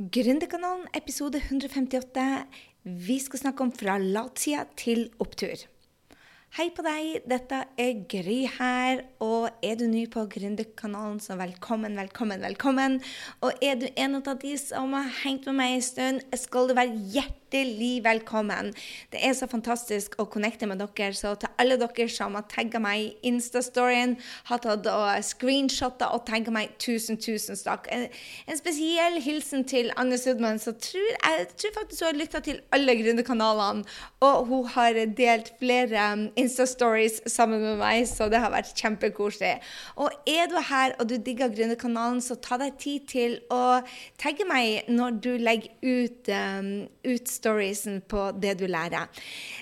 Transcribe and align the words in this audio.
Gründerkanalen, 0.00 0.86
episode 0.96 1.36
158. 1.36 2.46
Vi 2.82 3.18
skal 3.20 3.40
snakke 3.42 3.64
om 3.66 3.72
fra 3.74 3.98
latsida 4.00 4.62
til 4.72 5.10
opptur. 5.20 5.66
Hei 6.56 6.70
på 6.72 6.84
deg, 6.86 7.26
dette 7.28 7.58
er 7.76 7.98
Gry 8.08 8.38
her. 8.54 9.02
Og 9.20 9.50
er 9.60 9.76
du 9.76 9.84
ny 9.90 10.06
på 10.08 10.24
Gründerkanalen, 10.32 11.18
så 11.20 11.36
velkommen, 11.36 11.98
velkommen, 12.00 12.40
velkommen. 12.40 12.96
Og 13.44 13.60
er 13.60 13.76
du 13.76 13.90
en 13.92 14.16
av 14.22 14.32
de 14.40 14.54
som 14.62 14.96
har 14.96 15.12
hengt 15.20 15.44
med 15.50 15.58
meg 15.60 15.76
en 15.76 15.84
stund, 15.84 16.24
skal 16.46 16.70
du 16.70 16.78
være 16.80 16.96
hjertelig 16.96 17.39
hjertelig 17.50 18.04
velkommen. 18.04 18.72
Det 19.10 19.18
er 19.22 19.32
så 19.34 19.46
fantastisk 19.50 20.14
å 20.20 20.26
connecte 20.30 20.66
med 20.66 20.78
dere. 20.78 21.14
Så 21.14 21.34
til 21.40 21.50
alle 21.58 21.76
dere 21.80 22.08
som 22.08 22.34
har 22.34 22.46
tagga 22.50 22.78
meg 22.78 23.00
i 23.00 23.30
Insta-storyen, 23.30 24.16
har 24.46 24.60
tatt 24.62 24.86
og 24.86 25.24
screenshotta 25.24 26.12
og 26.14 26.24
tagga 26.26 26.52
meg, 26.54 26.76
tusen, 26.78 27.18
tusen 27.18 27.58
takk. 27.58 27.88
En, 27.90 28.06
en, 28.46 28.58
spesiell 28.60 29.18
hilsen 29.22 29.64
til 29.64 29.90
Anne 29.98 30.18
Sudman, 30.18 30.60
som 30.62 30.76
tror, 30.78 31.10
jeg 31.10 31.48
tror 31.56 31.74
faktisk 31.80 32.04
hun 32.04 32.08
har 32.10 32.20
lytta 32.20 32.42
til 32.44 32.60
alle 32.72 32.96
gründerkanalene. 33.00 33.84
Og 34.20 34.46
hun 34.46 34.70
har 34.74 34.98
delt 35.16 35.52
flere 35.58 36.06
um, 36.12 36.26
Insta-stories 36.38 37.20
sammen 37.30 37.62
med 37.64 37.80
meg, 37.80 38.04
så 38.08 38.30
det 38.30 38.42
har 38.42 38.54
vært 38.54 38.74
kjempekoselig. 38.78 39.56
Og 39.98 40.14
er 40.28 40.50
du 40.50 40.58
her 40.70 40.94
og 41.00 41.08
du 41.10 41.16
digger 41.18 41.50
gründerkanalen, 41.50 42.22
så 42.22 42.38
ta 42.38 42.60
deg 42.60 42.78
tid 42.80 43.10
til 43.10 43.38
å 43.50 43.80
tagge 44.20 44.46
meg 44.46 44.90
når 44.92 45.20
du 45.24 45.30
legger 45.40 45.72
ut, 45.82 46.30
um, 46.30 46.72
ut 47.08 47.30
storiesen 47.40 48.00
på 48.10 48.28
det 48.40 48.56
du 48.60 48.66
lærer. 48.70 49.08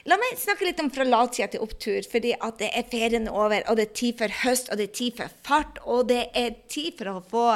La 0.09 0.19
meg 0.21 0.39
snakke 0.41 0.67
litt 0.67 0.81
om 0.83 0.91
fra 0.93 1.07
latsida 1.07 1.51
til 1.53 1.65
opptur, 1.65 2.03
fordi 2.11 2.35
at 2.35 2.59
det 2.61 2.71
er 2.77 2.87
ferien 2.91 3.29
over, 3.31 3.63
og 3.69 3.79
det 3.79 3.89
er 3.89 3.97
tid 4.03 4.19
for 4.21 4.37
høst, 4.43 4.71
og 4.71 4.81
det 4.81 4.89
er 4.89 4.97
tid 4.99 5.19
for 5.19 5.35
fart, 5.47 5.81
og 5.85 6.09
det 6.11 6.25
er 6.37 6.57
tid 6.71 6.99
for 6.99 7.13
å 7.13 7.25
få 7.29 7.47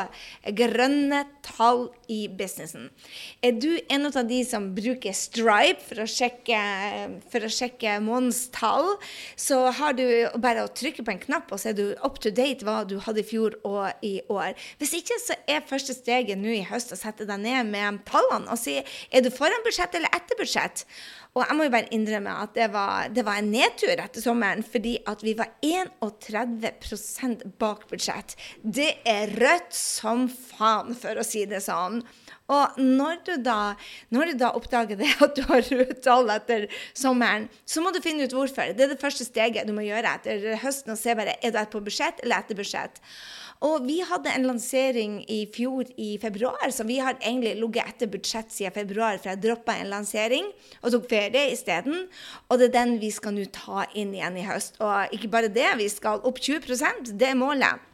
grønne 0.59 1.25
tall 1.47 1.89
i 2.13 2.27
businessen. 2.29 2.91
Er 3.43 3.57
du 3.59 3.71
en 3.93 4.09
av 4.09 4.19
de 4.29 4.43
som 4.47 4.71
bruker 4.77 5.15
Stripe 5.17 5.83
for 5.85 6.03
å 6.05 6.09
sjekke, 6.09 6.61
for 7.33 7.47
å 7.47 7.53
sjekke 7.53 7.99
månedens 8.05 8.45
tall, 8.55 8.95
så 9.37 9.65
har 9.79 9.97
du 9.99 10.05
bare 10.43 10.67
å 10.67 10.73
trykke 10.73 11.05
på 11.05 11.15
en 11.15 11.23
knapp, 11.23 11.51
og 11.53 11.63
så 11.63 11.73
er 11.73 11.79
du 11.79 11.85
up 12.05 12.21
to 12.23 12.33
date 12.35 12.67
hva 12.67 12.83
du 12.89 12.99
hadde 13.03 13.23
i 13.23 13.27
fjor 13.27 13.57
og 13.69 14.05
i 14.07 14.15
år. 14.33 14.53
Hvis 14.81 14.95
ikke, 15.01 15.19
så 15.23 15.37
er 15.51 15.65
første 15.69 15.97
steget 15.97 16.41
nå 16.41 16.53
i 16.55 16.65
høst 16.69 16.93
å 16.95 16.99
sette 16.99 17.27
deg 17.29 17.43
ned 17.43 17.73
med 17.73 18.03
tallene 18.09 18.51
og 18.53 18.59
si 18.61 18.79
er 18.79 19.25
du 19.25 19.31
foran 19.33 19.65
budsjett 19.65 19.95
eller 19.99 20.12
etter 20.15 20.39
budsjett. 20.39 20.85
Og 21.33 21.47
jeg 21.47 21.57
må 21.57 21.65
jo 21.65 21.73
bare 21.73 21.89
innrømme 21.97 22.33
at 22.45 22.53
det 22.57 22.67
var, 22.75 23.09
det 23.09 23.25
var 23.25 23.41
en 23.41 23.49
nedtur 23.55 23.95
etter 23.95 24.21
sommeren, 24.21 24.61
fordi 24.65 24.99
at 25.09 25.23
vi 25.25 25.33
var 25.39 25.55
31% 25.65 27.47
bak 27.63 27.87
budsjett. 27.89 28.37
Det 28.61 28.91
er 29.09 29.33
rødt 29.41 29.73
som 29.77 30.27
faen, 30.29 30.93
for 30.99 31.17
å 31.17 31.25
si 31.27 31.47
det 31.49 31.63
sånn. 31.65 32.03
Og 32.53 32.79
når 32.81 33.23
du, 33.27 33.35
da, 33.45 33.75
når 34.13 34.33
du 34.33 34.41
da 34.43 34.53
oppdager 34.59 34.99
det 35.01 35.11
at 35.25 35.37
du 35.39 35.45
har 35.49 35.65
røde 35.69 35.99
tall 36.05 36.33
etter 36.35 36.67
sommeren, 36.93 37.49
så 37.65 37.85
må 37.85 37.93
du 37.95 38.03
finne 38.05 38.27
ut 38.27 38.35
hvorfor. 38.37 38.75
Det 38.77 38.87
er 38.87 38.95
det 38.95 39.03
første 39.03 39.27
steget 39.27 39.69
du 39.69 39.75
må 39.77 39.87
gjøre 39.87 40.17
etter 40.19 40.51
høsten, 40.63 40.95
og 40.95 41.01
se 41.01 41.17
bare 41.19 41.39
er 41.41 41.55
du 41.55 41.63
på 41.73 41.85
budsjett 41.85 42.21
eller 42.25 42.43
etter 42.43 42.59
budsjett. 42.59 43.01
Og 43.63 43.85
vi 43.87 44.01
hadde 44.03 44.31
en 44.35 44.49
lansering 44.49 45.21
i 45.31 45.45
fjor 45.55 45.87
i 46.01 46.17
februar, 46.23 46.73
så 46.75 46.83
vi 46.89 46.97
har 46.99 47.15
egentlig 47.21 47.55
ligget 47.61 47.93
etter 47.93 48.11
budsjett 48.11 48.51
siden 48.51 48.75
februar, 48.75 49.21
for 49.23 49.31
jeg 49.31 49.43
droppa 49.45 49.77
en 49.79 49.93
lansering 49.93 50.49
og 50.81 50.91
tok 50.97 51.07
ferie 51.13 51.45
isteden. 51.53 52.09
Og 52.51 52.59
det 52.59 52.73
er 52.73 52.77
den 52.81 52.97
vi 53.03 53.13
skal 53.15 53.37
nå 53.37 53.47
ta 53.55 53.87
inn 53.95 54.17
igjen 54.17 54.41
i 54.41 54.49
høst. 54.49 54.83
Og 54.83 55.15
ikke 55.15 55.31
bare 55.31 55.53
det, 55.53 55.69
vi 55.79 55.89
skal 55.93 56.27
opp 56.27 56.43
20 56.43 57.15
det 57.15 57.31
er 57.31 57.39
målet. 57.39 57.92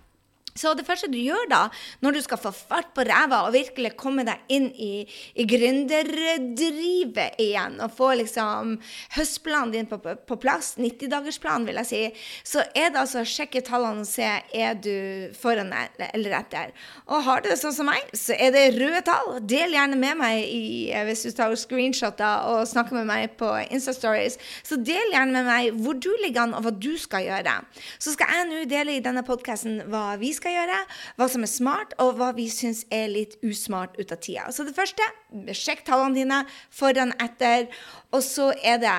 Så 0.59 0.75
det 0.78 0.87
første 0.89 1.11
du 1.11 1.19
gjør 1.20 1.47
da, 1.51 1.61
når 2.05 2.19
du 2.19 2.23
skal 2.25 2.41
få 2.42 2.53
fart 2.55 2.91
på 2.97 3.05
ræva 3.06 3.45
og 3.47 3.55
virkelig 3.55 3.95
komme 3.98 4.25
deg 4.27 4.42
inn 4.53 4.69
i, 4.75 5.06
i 5.39 5.47
gründerdrivet 5.48 7.39
igjen, 7.42 7.78
og 7.84 7.95
få 7.95 8.12
liksom 8.19 8.77
høstplanen 9.17 9.75
din 9.75 9.91
på, 9.91 10.01
på, 10.03 10.17
på 10.29 10.39
plass, 10.42 10.75
90-dagersplanen 10.81 11.69
vil 11.69 11.81
jeg 11.83 11.91
si, 11.91 12.03
så 12.47 12.64
er 12.74 12.91
det 12.92 13.02
altså 13.02 13.23
å 13.23 13.29
sjekke 13.29 13.63
tallene 13.67 14.05
og 14.05 14.11
se 14.11 14.29
er 14.29 14.77
du 14.79 15.30
foran 15.39 15.73
eller 15.73 16.36
etter. 16.39 16.73
Og 17.08 17.23
har 17.27 17.42
du 17.42 17.48
det 17.51 17.58
sånn 17.61 17.75
som 17.75 17.89
meg, 17.89 18.11
så 18.17 18.36
er 18.36 18.52
det 18.55 18.64
røde 18.77 19.02
tall. 19.07 19.39
Del 19.48 19.75
gjerne 19.77 19.98
med 19.98 20.19
meg 20.20 20.42
i, 20.45 20.90
hvis 21.08 21.25
du 21.27 21.30
tar 21.36 21.55
screenshoter 21.58 22.48
og 22.52 22.67
snakker 22.69 22.98
med 22.98 23.08
meg 23.08 23.36
på 23.40 23.48
Insta-stories. 23.69 24.39
Så 24.67 24.80
del 24.83 25.14
gjerne 25.14 25.35
med 25.35 25.48
meg 25.48 25.80
hvor 25.83 25.98
du 25.98 26.11
ligger 26.23 26.46
an, 26.46 26.57
og 26.58 26.67
hva 26.67 26.75
du 26.75 26.92
skal 27.01 27.27
gjøre. 27.27 27.58
Så 28.02 28.14
skal 28.14 28.35
jeg 28.35 28.48
nå 28.51 28.64
dele 28.70 28.96
i 28.96 29.05
denne 29.05 29.25
podkasten 29.27 29.83
hva 29.92 30.17
vi 30.20 30.33
skal 30.36 30.48
skal 30.48 30.57
gjøre, 30.57 30.79
hva 31.19 31.29
som 31.29 31.45
er 31.45 31.51
smart, 31.51 31.95
og 32.01 32.17
hva 32.19 32.31
vi 32.36 32.48
syns 32.53 32.85
er 32.95 33.09
litt 33.13 33.36
usmart 33.45 33.97
ut 33.98 34.13
av 34.14 34.20
tida. 34.25 34.47
Så 34.55 34.64
det 34.64 34.77
første, 34.77 35.05
sjekk 35.53 35.85
tallene 35.86 36.17
dine 36.17 36.39
foran, 36.73 37.13
etter. 37.20 37.69
Og 38.14 38.23
så 38.25 38.53
er 38.64 38.81
det, 38.81 38.95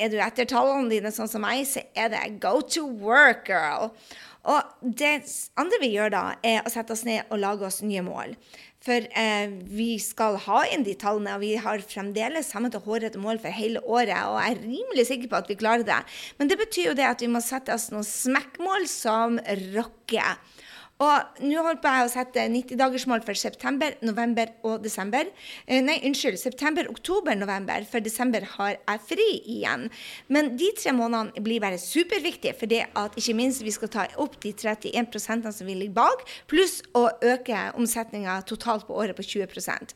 er 0.00 0.12
du 0.12 0.16
etter 0.22 0.48
tallene 0.48 0.88
dine 0.92 1.12
sånn 1.12 1.28
som 1.28 1.44
meg, 1.44 1.66
så 1.68 1.84
er 1.96 2.12
det 2.14 2.38
go 2.40 2.60
to 2.62 2.86
work, 2.86 3.50
girl. 3.50 3.92
Og 4.46 4.62
det 4.80 5.26
andre 5.58 5.82
vi 5.82 5.90
gjør 5.96 6.14
da, 6.14 6.24
er 6.46 6.62
å 6.62 6.72
sette 6.72 6.94
oss 6.94 7.04
ned 7.04 7.26
og 7.28 7.42
lage 7.42 7.66
oss 7.66 7.82
nye 7.82 8.04
mål. 8.06 8.36
For 8.86 9.02
eh, 9.18 9.50
vi 9.66 9.96
skal 9.98 10.36
ha 10.44 10.60
inn 10.70 10.84
de 10.86 10.94
tallene, 10.98 11.34
og 11.34 11.42
vi 11.42 11.56
har 11.58 11.82
fremdeles 11.82 12.52
samme 12.52 12.70
til 12.70 12.84
hårete 12.84 13.18
mål 13.18 13.40
for 13.42 13.50
hele 13.50 13.82
året. 13.82 14.14
Og 14.30 14.38
jeg 14.38 14.54
er 14.54 14.62
rimelig 14.62 15.08
sikker 15.08 15.32
på 15.32 15.40
at 15.40 15.50
vi 15.50 15.58
klarer 15.58 15.86
det. 15.86 15.98
Men 16.38 16.52
det 16.52 16.60
betyr 16.60 16.92
jo 16.92 16.98
det 16.98 17.08
at 17.08 17.24
vi 17.24 17.32
må 17.32 17.42
sette 17.42 17.74
oss 17.74 17.88
noen 17.90 18.06
smekkmål 18.06 18.86
som 18.90 19.40
rocker. 19.74 20.38
Og 20.96 21.42
nå 21.44 21.60
holdt 21.60 21.82
på 21.84 21.90
jeg 21.92 22.06
å 22.06 22.08
sette 22.08 22.42
90-dagersmål 22.48 23.20
for 23.26 23.36
september, 23.36 23.92
november 24.00 24.48
og 24.64 24.80
desember. 24.80 25.28
Eh, 25.66 25.82
nei, 25.84 25.98
unnskyld. 26.08 26.38
September, 26.40 26.88
oktober, 26.88 27.36
november. 27.36 27.84
For 27.90 28.00
desember 28.00 28.46
har 28.54 28.78
jeg 28.78 29.02
fri 29.04 29.26
igjen. 29.44 29.90
Men 30.32 30.54
de 30.56 30.70
tre 30.78 30.94
månedene 30.96 31.44
blir 31.44 31.60
bare 31.60 31.76
superviktige, 31.80 32.54
for 32.56 32.72
det 32.72 32.86
at 32.96 33.18
ikke 33.20 33.36
minst 33.36 33.64
vi 33.66 33.74
skal 33.76 33.92
ta 33.92 34.06
opp 34.24 34.38
de 34.40 34.54
31% 34.56 35.50
som 35.52 35.68
vi 35.68 35.76
ligger 35.76 35.98
bak, 35.98 36.24
pluss 36.48 36.78
å 36.96 37.10
øke 37.20 37.66
omsetninga 37.76 38.38
totalt 38.48 38.88
på 38.88 38.96
året 38.96 39.16
på 39.16 39.24
20% 39.26 39.92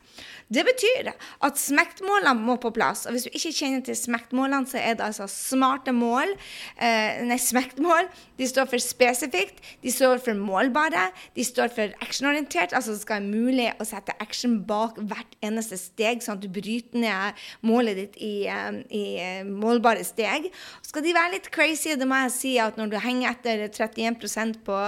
Det 0.53 0.65
betyr 0.67 1.09
at 1.15 1.57
smektmålene 1.57 2.35
må 2.37 2.59
på 2.61 2.69
plass. 2.77 3.07
Og 3.07 3.17
hvis 3.17 3.25
du 3.25 3.33
ikke 3.33 3.55
kjenner 3.57 3.81
til 3.87 3.97
smektmålene, 3.97 4.69
så 4.69 4.77
er 4.77 5.01
det 5.01 5.07
altså 5.09 5.25
smarte 5.25 5.95
mål. 5.97 6.37
Eh, 6.77 7.25
nei, 7.25 7.41
smektmål. 7.41 8.13
De 8.37 8.45
står 8.45 8.69
for 8.69 8.85
spesifikt. 8.85 9.65
De 9.81 9.89
står 9.93 10.21
for 10.21 10.37
målbare 10.37 10.90
målbare. 10.91 11.11
De 11.35 11.43
står 11.43 11.71
for 11.73 11.93
actionorientert, 12.01 12.73
altså 12.73 12.91
det 12.91 13.01
skal 13.01 13.21
være 13.21 13.31
mulig 13.31 13.67
å 13.79 13.85
sette 13.85 14.13
action 14.19 14.61
bak 14.67 14.97
hvert 14.97 15.35
eneste 15.41 15.77
steg, 15.77 16.21
sånn 16.21 16.37
at 16.37 16.43
du 16.43 16.49
bryter 16.49 16.99
ned 16.99 17.33
målet 17.61 17.95
ditt 17.97 18.17
i, 18.17 18.47
i 18.47 19.03
eh, 19.19 19.43
målbare 19.45 20.03
steg. 20.03 20.51
Skal 20.81 21.03
de 21.03 21.13
være 21.13 21.35
litt 21.37 21.51
crazy, 21.51 21.95
det 21.95 22.07
må 22.07 22.19
jeg 22.25 22.35
si 22.35 22.53
at 22.59 22.77
når 22.77 22.91
du 22.91 22.97
henger 22.99 23.31
etter 23.31 23.67
31 23.69 24.61
på, 24.65 24.79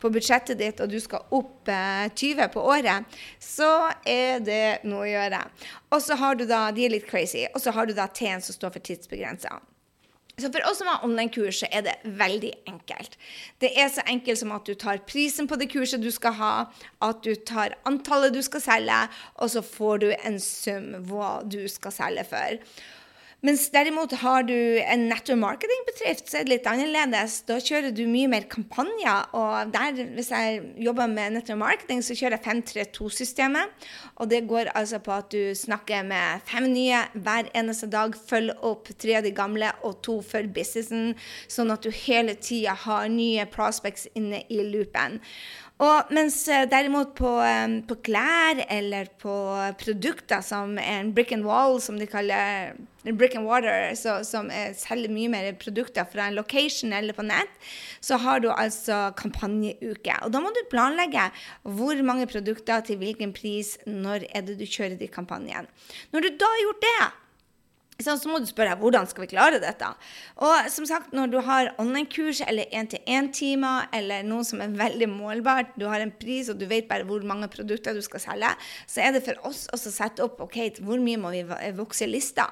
på 0.00 0.12
budsjettet 0.12 0.58
ditt, 0.58 0.80
og 0.80 0.90
du 0.90 1.00
skal 1.00 1.26
opp 1.30 1.68
20 1.68 2.40
eh, 2.40 2.48
på 2.52 2.62
året, 2.62 3.04
så 3.38 3.90
er 4.04 4.40
det 4.42 4.82
noe 4.84 5.04
å 5.06 5.10
gjøre. 5.10 5.44
Og 5.92 6.00
så 6.02 6.16
har 6.16 6.38
du 6.38 6.46
da, 6.48 6.70
De 6.72 6.86
er 6.86 6.94
litt 6.94 7.08
crazy. 7.08 7.44
Og 7.52 7.60
så 7.60 7.72
har 7.74 7.86
du 7.86 7.92
da 7.96 8.08
T-en 8.08 8.42
som 8.42 8.54
står 8.56 8.72
for 8.74 8.84
tidsbegrensa. 8.84 9.60
Så 10.40 10.48
for 10.48 10.64
oss 10.64 10.78
som 10.80 10.88
har 10.88 11.02
online-kurs, 11.04 11.58
så 11.60 11.68
er 11.68 11.84
det 11.84 11.92
veldig 12.18 12.52
enkelt. 12.70 13.18
Det 13.60 13.68
er 13.76 13.90
så 13.92 14.04
enkelt 14.08 14.40
som 14.40 14.54
at 14.56 14.64
du 14.64 14.72
tar 14.74 15.02
prisen 15.04 15.48
på 15.48 15.58
det 15.60 15.68
kurset 15.74 16.00
du 16.00 16.08
skal 16.14 16.32
ha, 16.38 16.54
at 17.04 17.20
du 17.26 17.34
tar 17.36 17.76
antallet 17.88 18.32
du 18.32 18.40
skal 18.42 18.64
selge, 18.64 19.02
og 19.36 19.52
så 19.52 19.62
får 19.66 20.02
du 20.02 20.08
en 20.14 20.40
sum 20.40 20.94
hva 21.10 21.34
du 21.44 21.60
skal 21.68 21.92
selge 21.92 22.24
for. 22.32 22.58
Mens 23.42 23.64
derimot 23.74 24.12
har 24.20 24.44
du 24.46 24.54
en 24.54 25.08
netto 25.10 25.34
marketing-bedrift, 25.34 26.28
så 26.30 26.38
er 26.38 26.44
det 26.46 26.52
litt 26.52 26.66
annerledes. 26.70 27.40
Da 27.48 27.56
kjører 27.58 27.90
du 27.90 28.04
mye 28.06 28.28
mer 28.30 28.44
kampanjer. 28.46 29.32
Og 29.34 29.72
der, 29.74 29.96
hvis 30.14 30.30
jeg 30.30 30.60
jobber 30.78 31.10
med 31.10 31.34
netto 31.34 31.56
marketing, 31.58 32.04
så 32.06 32.14
kjører 32.14 32.36
jeg 32.36 32.44
532-systemet. 32.44 33.88
Og 34.22 34.30
det 34.30 34.44
går 34.46 34.70
altså 34.78 35.00
på 35.02 35.16
at 35.16 35.34
du 35.34 35.56
snakker 35.58 36.06
med 36.06 36.44
fem 36.46 36.68
nye 36.70 37.00
hver 37.18 37.50
eneste 37.58 37.88
dag. 37.90 38.14
Følger 38.30 38.62
opp 38.62 38.92
tre 38.94 39.18
av 39.18 39.26
de 39.26 39.34
gamle 39.34 39.72
og 39.82 39.98
to 40.06 40.20
for 40.22 40.46
businessen, 40.46 41.16
sånn 41.50 41.74
at 41.74 41.82
du 41.82 41.90
hele 41.90 42.38
tida 42.38 42.76
har 42.84 43.10
nye 43.10 43.48
prospects 43.50 44.06
inne 44.14 44.44
i 44.54 44.62
loopen. 44.70 45.18
Og 45.82 46.14
mens 46.14 46.38
eh, 46.46 46.62
derimot 46.70 47.16
på, 47.18 47.34
eh, 47.42 47.80
på, 47.90 47.98
klær 48.06 48.62
eller 48.70 49.10
på 49.18 49.34
produkter 49.82 50.46
som 50.46 50.78
er 50.78 51.00
en 51.00 51.10
brick 51.16 51.34
and 51.34 51.42
wall, 51.48 51.80
som 51.82 51.98
de 51.98 52.06
kaller 52.06 52.76
brick 53.10 53.34
and 53.34 53.46
water, 53.48 53.90
så, 53.98 54.20
som 54.26 54.50
er, 54.54 54.76
selger 54.78 55.10
mye 55.12 55.30
mer 55.32 55.48
produkter 55.60 56.06
fra 56.08 56.28
en 56.28 56.38
location 56.38 56.94
eller 56.94 57.16
på 57.16 57.24
nett, 57.26 57.50
så 58.00 58.18
har 58.22 58.42
du 58.44 58.50
altså 58.52 59.10
kampanjeuke. 59.18 60.18
Og 60.22 60.34
da 60.34 60.42
må 60.42 60.52
du 60.54 60.62
planlegge 60.70 61.28
hvor 61.66 61.98
mange 62.06 62.28
produkter 62.30 62.84
til 62.86 63.00
hvilken 63.02 63.34
pris, 63.34 63.74
når 63.86 64.28
er 64.30 64.46
det 64.46 64.60
du 64.60 64.66
kjører 64.68 64.98
de 65.00 65.10
kampanjene. 65.10 65.66
Når 66.14 66.26
du 66.26 66.30
da 66.38 66.52
har 66.54 66.64
gjort 66.66 66.86
det, 66.86 67.00
så 68.04 68.16
må 68.28 68.40
du 68.42 68.48
spørre 68.50 68.76
hvordan 68.80 69.08
skal 69.10 69.24
vi 69.24 69.30
klare 69.32 69.60
dette. 69.62 69.88
Og 70.42 70.70
som 70.72 70.86
sagt, 70.88 71.12
når 71.16 71.32
du 71.32 71.38
har 71.44 71.72
online-kurs 71.82 72.42
eller 72.46 72.70
én-til-én-timer 72.74 73.88
eller 73.96 74.26
noe 74.26 74.46
som 74.46 74.62
er 74.64 74.74
veldig 74.76 75.08
målbart, 75.12 75.74
du 75.78 75.86
har 75.90 76.02
en 76.04 76.12
pris 76.12 76.50
og 76.52 76.60
du 76.60 76.66
vet 76.70 76.88
bare 76.90 77.06
hvor 77.08 77.24
mange 77.26 77.48
produkter 77.52 77.96
du 77.96 78.02
skal 78.04 78.22
selge, 78.22 78.52
så 78.90 79.04
er 79.04 79.14
det 79.16 79.24
for 79.26 79.38
oss 79.48 79.64
å 79.72 79.80
sette 79.80 80.24
opp 80.24 80.40
ok, 80.44 80.58
hvor 80.82 81.00
mye 81.02 81.20
må 81.20 81.32
vi 81.34 81.42
vokse 81.76 82.08
lista. 82.08 82.48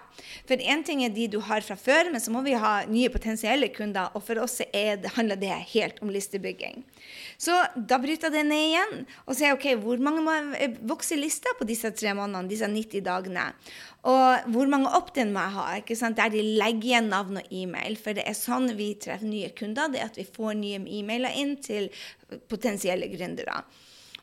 For 0.48 0.60
én 0.60 0.84
ting 0.86 1.04
er 1.04 1.14
de 1.14 1.28
du 1.30 1.40
har 1.44 1.64
fra 1.66 1.76
før, 1.78 2.12
men 2.12 2.22
så 2.22 2.32
må 2.34 2.44
vi 2.46 2.56
ha 2.58 2.80
nye 2.90 3.10
potensielle 3.12 3.70
kunder. 3.74 4.10
Og 4.16 4.24
for 4.26 4.40
oss 4.42 4.58
det, 4.60 5.12
handler 5.16 5.38
det 5.40 5.52
helt 5.72 6.00
om 6.04 6.10
listebygging. 6.12 6.84
Så 7.40 7.56
da 7.76 7.98
bryter 8.02 8.32
det 8.32 8.44
ned 8.48 8.66
igjen 8.70 9.06
og 9.26 9.36
sier 9.38 9.56
ok, 9.56 9.72
hvor 9.82 10.02
mange 10.02 10.24
må 10.24 10.36
vokse 10.90 11.18
lista 11.18 11.52
på 11.58 11.68
disse 11.68 11.90
tre 11.96 12.14
månedene, 12.16 12.50
disse 12.50 12.68
90 12.68 13.06
dagene. 13.06 13.50
Og 14.08 14.46
hvor 14.54 14.70
mange 14.72 14.88
opt-in 14.96 15.32
må 15.34 15.42
jeg 15.44 15.54
ha? 15.58 15.66
ikke 15.82 15.96
sant? 15.98 16.16
Der 16.16 16.32
de 16.32 16.40
legger 16.40 16.88
igjen 16.88 17.10
navn 17.12 17.42
og 17.42 17.52
e-mail. 17.52 17.98
For 18.00 18.16
det 18.16 18.24
er 18.28 18.38
sånn 18.38 18.70
vi 18.78 18.94
treffer 18.96 19.28
nye 19.28 19.50
kunder. 19.56 19.92
det 19.92 20.00
er 20.00 20.08
At 20.08 20.16
vi 20.20 20.24
får 20.24 20.56
nye 20.56 20.80
e-mailer 20.80 21.36
inn 21.36 21.58
til 21.60 21.90
potensielle 22.48 23.10
gründere. 23.12 23.60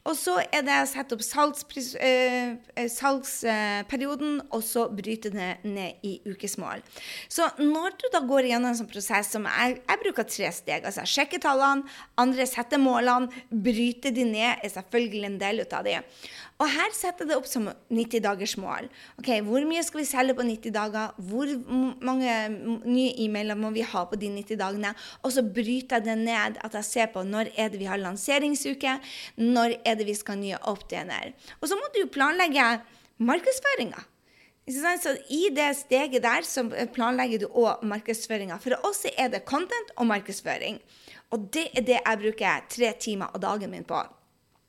Og 0.08 0.16
så 0.16 0.38
er 0.56 0.64
det 0.64 0.78
å 0.80 0.88
sette 0.88 1.18
opp 1.18 1.24
salgspris, 1.26 1.90
øh, 2.00 2.86
salgsperioden, 2.94 4.40
og 4.56 4.64
så 4.64 4.88
bryte 4.88 5.32
det 5.34 5.50
ned 5.68 6.08
i 6.08 6.18
ukesmål. 6.28 6.84
Så 7.28 7.50
når 7.60 7.98
du 8.00 8.08
da 8.14 8.24
går 8.24 8.48
igjennom 8.48 8.72
en 8.72 8.80
sånn 8.80 8.92
prosess 8.92 9.34
som 9.36 9.48
jeg, 9.50 9.82
jeg 9.82 10.04
bruker 10.06 10.30
tre 10.32 10.52
steg, 10.56 10.88
altså 10.88 11.04
sjekke 11.04 11.42
tallene, 11.44 11.84
andre 12.20 12.48
setter 12.48 12.80
målene, 12.80 13.28
bryte 13.52 14.14
de 14.16 14.24
ned, 14.28 14.64
er 14.64 14.72
selvfølgelig 14.72 15.32
en 15.32 15.42
del 15.44 15.66
ut 15.66 15.76
av 15.76 15.88
de. 15.88 16.00
Og 16.58 16.70
her 16.74 16.94
setter 16.96 17.22
jeg 17.22 17.30
det 17.30 17.36
opp 17.38 17.48
som 17.50 17.68
90 17.94 18.22
dagers 18.26 18.56
mål. 18.58 18.88
Ok, 19.20 19.30
Hvor 19.46 19.66
mye 19.70 19.84
skal 19.86 20.02
vi 20.02 20.06
selge 20.10 20.34
på 20.38 20.46
90 20.46 20.74
dager? 20.74 21.12
Hvor 21.30 21.52
mange 22.02 22.34
nye 22.82 23.14
e-mailer 23.22 23.60
må 23.60 23.70
vi 23.76 23.86
ha 23.86 24.02
på 24.10 24.18
de 24.18 24.32
90 24.34 24.58
dagene? 24.58 24.94
Og 25.22 25.36
så 25.36 25.44
bryter 25.46 26.00
jeg 26.00 26.08
det 26.08 26.18
ned 26.24 26.58
at 26.66 26.80
jeg 26.80 26.88
ser 26.88 27.12
på 27.14 27.22
når 27.28 27.52
er 27.54 27.70
det 27.70 27.82
vi 27.82 27.90
har 27.90 28.02
lanseringsuke, 28.02 28.96
når 29.38 29.78
er 29.86 29.97
vi 30.06 30.14
skal 30.18 30.38
nye 30.38 30.60
opptjener. 30.70 31.34
Og 31.62 31.72
så 31.72 31.80
må 31.80 31.90
du 31.96 32.04
planlegge 32.12 32.68
markedsføringa. 33.18 34.04
Så 34.68 35.14
I 35.32 35.48
det 35.56 35.70
steget 35.80 36.24
der 36.24 36.44
så 36.44 36.66
planlegger 36.94 37.46
du 37.46 37.48
òg 37.48 37.86
markedsføringa. 37.88 38.60
For 38.60 38.76
oss 38.84 39.06
er 39.14 39.32
det 39.32 39.46
content 39.48 39.94
og 39.96 40.10
markedsføring. 40.12 40.82
Og 41.32 41.48
det 41.54 41.70
er 41.74 41.86
det 41.88 42.00
jeg 42.02 42.22
bruker 42.22 42.68
tre 42.70 42.92
timer 43.00 43.32
av 43.34 43.42
dagen 43.42 43.72
min 43.72 43.88
på. 43.88 44.02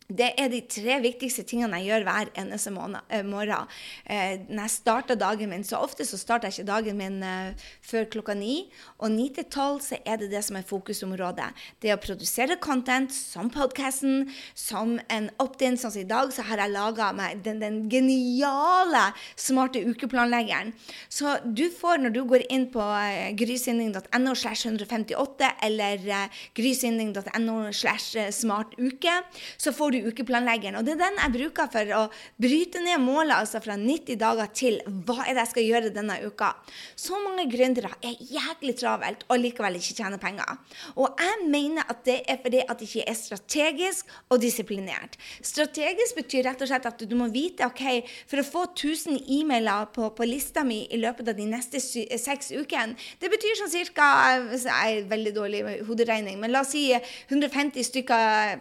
Det 0.09 0.31
er 0.41 0.47
de 0.49 0.63
tre 0.65 0.95
viktigste 1.05 1.43
tingene 1.45 1.83
jeg 1.83 1.91
gjør 1.91 2.05
hver 2.07 2.29
eneste 2.41 2.71
eh, 2.73 3.25
morgen. 3.29 3.67
Eh, 4.09 4.39
når 4.49 4.63
jeg 4.63 4.73
starter 4.73 5.19
dagen 5.21 5.51
min, 5.53 5.67
så 5.69 5.83
ofte 5.85 6.07
så 6.09 6.17
starter 6.17 6.49
jeg 6.49 6.63
ikke 6.63 6.71
dagen 6.71 6.97
min 6.97 7.19
eh, 7.21 7.67
før 7.85 8.07
klokka 8.15 8.33
ni. 8.33 8.71
Og 9.05 9.13
ni 9.13 9.27
til 9.37 9.45
tolv 9.53 9.83
så 9.85 9.99
er 10.09 10.17
det 10.23 10.31
det 10.33 10.41
som 10.47 10.57
er 10.57 10.65
fokusområdet. 10.65 11.51
Det 11.85 11.93
å 11.93 11.99
produsere 12.01 12.57
content 12.57 13.13
som 13.13 13.51
podkasten, 13.53 14.31
som 14.57 14.95
en 15.13 15.29
opt-in. 15.45 15.77
Sånn 15.77 15.93
som 15.93 16.01
i 16.01 16.09
dag, 16.09 16.33
så 16.33 16.47
har 16.49 16.65
jeg 16.65 16.73
laga 16.73 17.11
meg 17.13 17.45
den, 17.45 17.61
den, 17.61 17.77
geniale 17.93 19.11
smarte 19.37 19.85
ukeplanleggeren. 19.85 20.73
Så 21.13 21.37
du 21.45 21.67
får, 21.69 22.01
når 22.07 22.17
du 22.17 22.23
går 22.33 22.47
inn 22.49 22.71
på 22.73 22.81
uh, 22.81 23.29
grysynding.no 23.37 24.33
slash 24.33 24.65
158 24.65 25.53
eller 25.69 26.09
uh, 26.09 26.43
grysynding.no 26.57 27.61
slash 27.77 28.33
smartuke, 28.41 29.21
så 29.61 29.77
får 29.77 29.93
du 29.93 29.98
ukeplanleggeren. 30.07 30.79
Og 30.79 30.87
det 30.87 30.95
er 30.97 31.03
den 31.05 31.19
jeg 31.23 31.35
bruker 31.35 31.71
for 31.73 31.95
å 31.97 32.03
bryte 32.41 32.83
ned 32.85 33.03
målet 33.03 33.37
altså 33.37 33.63
fra 33.65 33.77
90 33.79 34.19
dager 34.21 34.53
til 34.57 34.79
hva 34.87 35.25
er 35.25 35.35
det 35.35 35.45
jeg 35.45 35.53
skal 35.53 35.67
gjøre 35.67 35.95
denne 35.95 36.19
uka. 36.25 36.53
Så 36.99 37.19
mange 37.23 37.49
gründere 37.51 37.91
er 38.05 38.17
jæklig 38.19 38.77
travelt 38.79 39.25
og 39.29 39.43
likevel 39.43 39.79
ikke 39.81 39.97
tjener 39.99 40.23
penger. 40.23 40.59
Og 40.97 41.19
jeg 41.21 41.49
mener 41.51 41.89
at 41.89 42.05
det 42.07 42.21
er 42.29 42.41
fordi 42.43 42.63
at 42.65 42.79
det 42.79 42.89
ikke 42.89 43.07
er 43.11 43.19
strategisk 43.19 44.15
og 44.29 44.41
disiplinert. 44.43 45.19
Strategisk 45.45 46.19
betyr 46.19 46.47
rett 46.49 46.63
og 46.65 46.71
slett 46.71 46.89
at 46.89 47.05
du 47.09 47.15
må 47.19 47.29
vite 47.33 47.67
ok, 47.67 47.85
for 48.31 48.43
å 48.43 48.47
få 48.47 48.65
1000 48.71 49.21
e-mailer 49.39 49.89
på, 49.95 50.11
på, 50.17 50.29
lista 50.29 50.65
mi 50.67 50.83
i 50.93 51.01
løpet 51.01 51.33
av 51.33 51.39
de 51.39 51.47
neste 51.49 51.81
seks 51.81 52.53
ukene, 52.55 52.97
det 53.21 53.31
betyr 53.33 53.61
sånn 53.61 53.73
cirka 53.73 54.07
Jeg 54.53 54.67
er 54.69 55.07
veldig 55.09 55.35
dårlig 55.37 55.63
hoderegning, 55.89 56.39
men 56.41 56.53
la 56.53 56.63
oss 56.65 56.75
si 56.75 56.89
150 56.93 57.87
stykker 57.87 58.59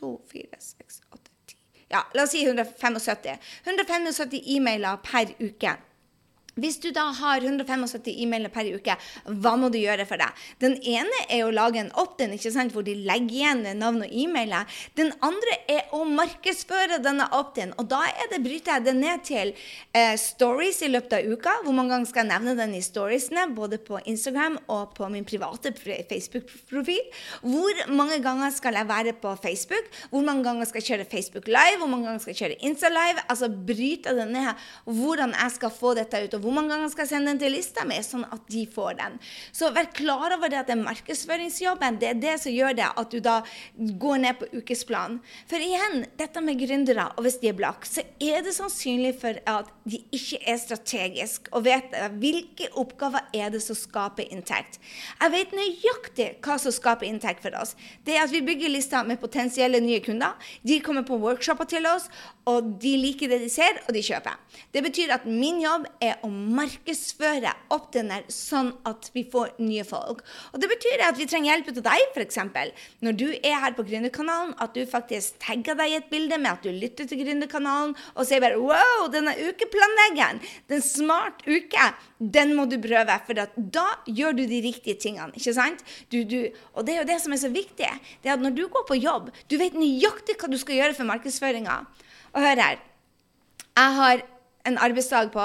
2, 0.00 0.18
4, 0.30 0.58
6, 0.58 1.00
8, 1.10 1.30
10 1.46 1.58
Ja, 1.90 2.06
la 2.12 2.22
oss 2.22 2.30
si 2.30 2.44
175. 2.44 3.38
175 3.64 4.42
e-mailer 4.54 4.98
per 4.98 5.34
uke. 5.38 5.87
Hvis 6.58 6.80
du 6.82 6.90
da 6.94 7.08
har 7.14 7.44
175 7.44 8.10
e-mailer 8.18 8.52
per 8.52 8.68
uke, 8.74 8.96
hva 9.24 9.54
må 9.60 9.70
du 9.72 9.78
gjøre 9.78 10.06
for 10.08 10.20
det? 10.20 10.28
Den 10.62 10.76
ene 10.82 11.22
er 11.30 11.44
å 11.46 11.52
lage 11.54 11.80
en 11.82 11.92
opt-in 11.98 12.34
hvor 12.72 12.84
de 12.86 12.96
legger 13.06 13.34
igjen 13.38 13.62
navn 13.78 14.02
og 14.06 14.12
e-mailer. 14.12 14.66
Den 14.98 15.12
andre 15.24 15.58
er 15.70 15.92
å 15.94 16.02
markedsføre 16.08 17.00
denne 17.04 17.28
opt-in. 17.36 17.74
Og 17.78 17.88
da 17.90 18.02
det, 18.32 18.40
bryter 18.42 18.78
jeg 18.78 18.86
det 18.88 18.94
ned 18.98 19.24
til 19.26 19.52
eh, 19.96 20.14
stories 20.18 20.80
i 20.82 20.90
løpet 20.90 21.18
av 21.18 21.28
uka. 21.30 21.54
Hvor 21.64 21.76
mange 21.76 21.94
ganger 21.94 22.10
skal 22.10 22.24
jeg 22.24 22.32
nevne 22.32 22.56
den 22.58 22.74
i 22.78 22.82
storiesene, 22.84 23.48
både 23.54 23.80
på 23.82 24.00
Instagram 24.10 24.58
og 24.66 24.94
på 24.98 25.08
min 25.12 25.26
private 25.28 25.72
Facebook-profil? 25.78 27.04
Hvor 27.46 27.84
mange 27.94 28.20
ganger 28.24 28.52
skal 28.54 28.78
jeg 28.80 28.90
være 28.90 29.14
på 29.22 29.34
Facebook? 29.42 29.90
Hvor 30.10 30.26
mange 30.26 30.46
ganger 30.46 30.68
skal 30.68 30.82
jeg 30.82 30.90
kjøre 30.90 31.08
Facebook 31.12 31.50
Live? 31.50 31.78
Hvor 31.82 31.90
mange 31.90 32.08
ganger 32.08 32.24
skal 32.24 32.34
jeg 32.34 32.42
kjøre 32.42 32.60
Insta 32.68 32.92
Live? 32.92 33.24
Altså 33.28 33.50
bryte 33.52 34.14
det 34.18 34.28
ned 34.32 34.50
hvordan 34.88 35.34
jeg 35.36 35.54
skal 35.54 35.74
få 35.74 35.94
dette 35.98 36.24
ut. 36.24 36.34
og 36.34 36.47
hvor 36.47 36.47
mange 36.54 36.72
ganger 36.74 36.92
skal 36.92 37.06
jeg 37.06 37.12
sende 37.12 37.32
den 37.32 37.40
til 37.42 37.54
lista 37.54 37.84
mi, 37.88 37.98
sånn 38.04 38.26
at 38.28 38.44
de 38.50 38.64
får 38.70 38.98
den? 39.00 39.18
Så 39.52 39.70
vær 39.74 39.90
klar 39.96 40.36
over 40.36 40.50
det 40.52 40.60
at 40.62 40.70
det 40.70 40.76
er 40.76 40.84
markedsføringsjobben. 40.84 41.98
Det 42.00 42.10
er 42.12 42.20
det 42.22 42.36
som 42.42 42.54
gjør 42.54 42.76
det 42.78 42.88
at 42.88 43.12
du 43.12 43.18
da 43.24 43.38
går 44.04 44.22
ned 44.24 44.40
på 44.40 44.50
ukesplan. 44.60 45.18
For 45.50 45.62
igjen, 45.62 46.06
dette 46.20 46.42
med 46.44 46.60
gründere, 46.60 47.08
og 47.16 47.26
hvis 47.26 47.40
de 47.42 47.52
er 47.52 47.58
blakk, 47.58 47.86
så 47.88 48.04
er 48.22 48.44
det 48.46 48.54
sannsynlig 48.56 49.14
for 49.20 49.38
at 49.48 49.70
de 49.88 50.00
ikke 50.14 50.40
er 50.48 50.60
strategiske 50.60 51.52
og 51.56 51.64
vet 51.66 51.94
hvilke 52.20 52.68
oppgaver 52.78 53.28
er 53.36 53.52
det 53.54 53.62
som 53.64 53.76
skaper 53.78 54.28
inntekt. 54.32 54.78
Jeg 55.20 55.34
vet 55.34 55.54
nøyaktig 55.56 56.28
hva 56.44 56.58
som 56.60 56.74
skaper 56.74 57.08
inntekt 57.08 57.44
for 57.44 57.54
oss. 57.58 57.74
Det 58.04 58.16
er 58.16 58.24
at 58.24 58.32
vi 58.34 58.44
bygger 58.44 58.72
lister 58.72 59.06
med 59.08 59.20
potensielle 59.22 59.80
nye 59.84 60.02
kunder. 60.04 60.36
De 60.66 60.80
kommer 60.84 61.06
på 61.06 61.18
workshoper 61.20 61.68
til 61.68 61.86
oss, 61.88 62.08
og 62.48 62.74
de 62.82 62.94
liker 63.00 63.30
det 63.30 63.40
de 63.44 63.50
ser, 63.52 63.80
og 63.86 63.94
de 63.96 64.04
kjøper. 64.04 64.36
Det 64.74 64.82
betyr 64.84 65.14
at 65.18 65.26
min 65.28 65.60
jobb 65.62 65.88
er 66.04 66.18
å 66.24 66.30
markedsføre 66.38 67.52
Optiner 67.74 68.24
sånn 68.32 68.70
at 68.88 69.10
vi 69.14 69.24
får 69.28 69.56
nye 69.60 69.84
folk. 69.86 70.22
Og 70.52 70.60
Det 70.62 70.70
betyr 70.70 71.04
at 71.06 71.18
vi 71.18 71.26
trenger 71.28 71.52
hjelp 71.52 71.70
av 71.72 71.80
deg, 71.88 72.04
f.eks. 72.14 72.38
Når 73.04 73.18
du 73.18 73.26
er 73.36 73.58
her 73.62 73.76
på 73.76 73.84
Gründerkanalen, 73.88 74.54
at 74.62 74.74
du 74.76 74.84
faktisk 74.88 75.38
tagger 75.44 75.78
deg 75.78 75.92
i 75.92 75.98
et 75.98 76.10
bilde 76.10 76.38
med 76.40 76.52
at 76.54 76.64
du 76.64 76.70
lytter 76.72 77.08
til 77.08 77.22
Gründerkanalen 77.22 77.94
og 78.14 78.28
sier 78.28 78.42
bare 78.44 78.58
Wow, 78.58 79.08
denne 79.12 79.34
ukeplanleggeren! 79.36 80.42
Den 80.70 80.84
smart 80.84 81.44
uke! 81.46 81.90
Den 82.18 82.56
må 82.58 82.64
du 82.66 82.78
prøve, 82.82 83.14
for 83.26 83.38
da 83.56 83.84
gjør 84.10 84.34
du 84.40 84.44
de 84.50 84.62
riktige 84.64 84.98
tingene. 84.98 85.30
ikke 85.38 85.54
sant? 85.54 85.84
Du, 86.10 86.22
du, 86.26 86.48
og 86.74 86.86
det 86.86 86.96
er 86.96 87.02
jo 87.02 87.10
det 87.12 87.20
som 87.22 87.34
er 87.34 87.42
så 87.42 87.52
viktig. 87.52 87.90
det 88.22 88.30
er 88.30 88.34
at 88.34 88.42
Når 88.42 88.56
du 88.56 88.66
går 88.66 88.86
på 88.88 88.98
jobb, 88.98 89.30
du 89.50 89.58
vet 89.60 89.76
nøyaktig 89.78 90.38
hva 90.38 90.50
du 90.50 90.58
skal 90.58 90.80
gjøre 90.80 90.96
for 90.98 91.06
markedsføringa. 91.08 91.78
Og 92.34 92.42
hør 92.42 92.64
her. 92.64 92.82
Jeg 93.78 93.94
har 94.00 94.26
en 94.68 94.78
arbeidsdag 94.78 95.30
på 95.32 95.44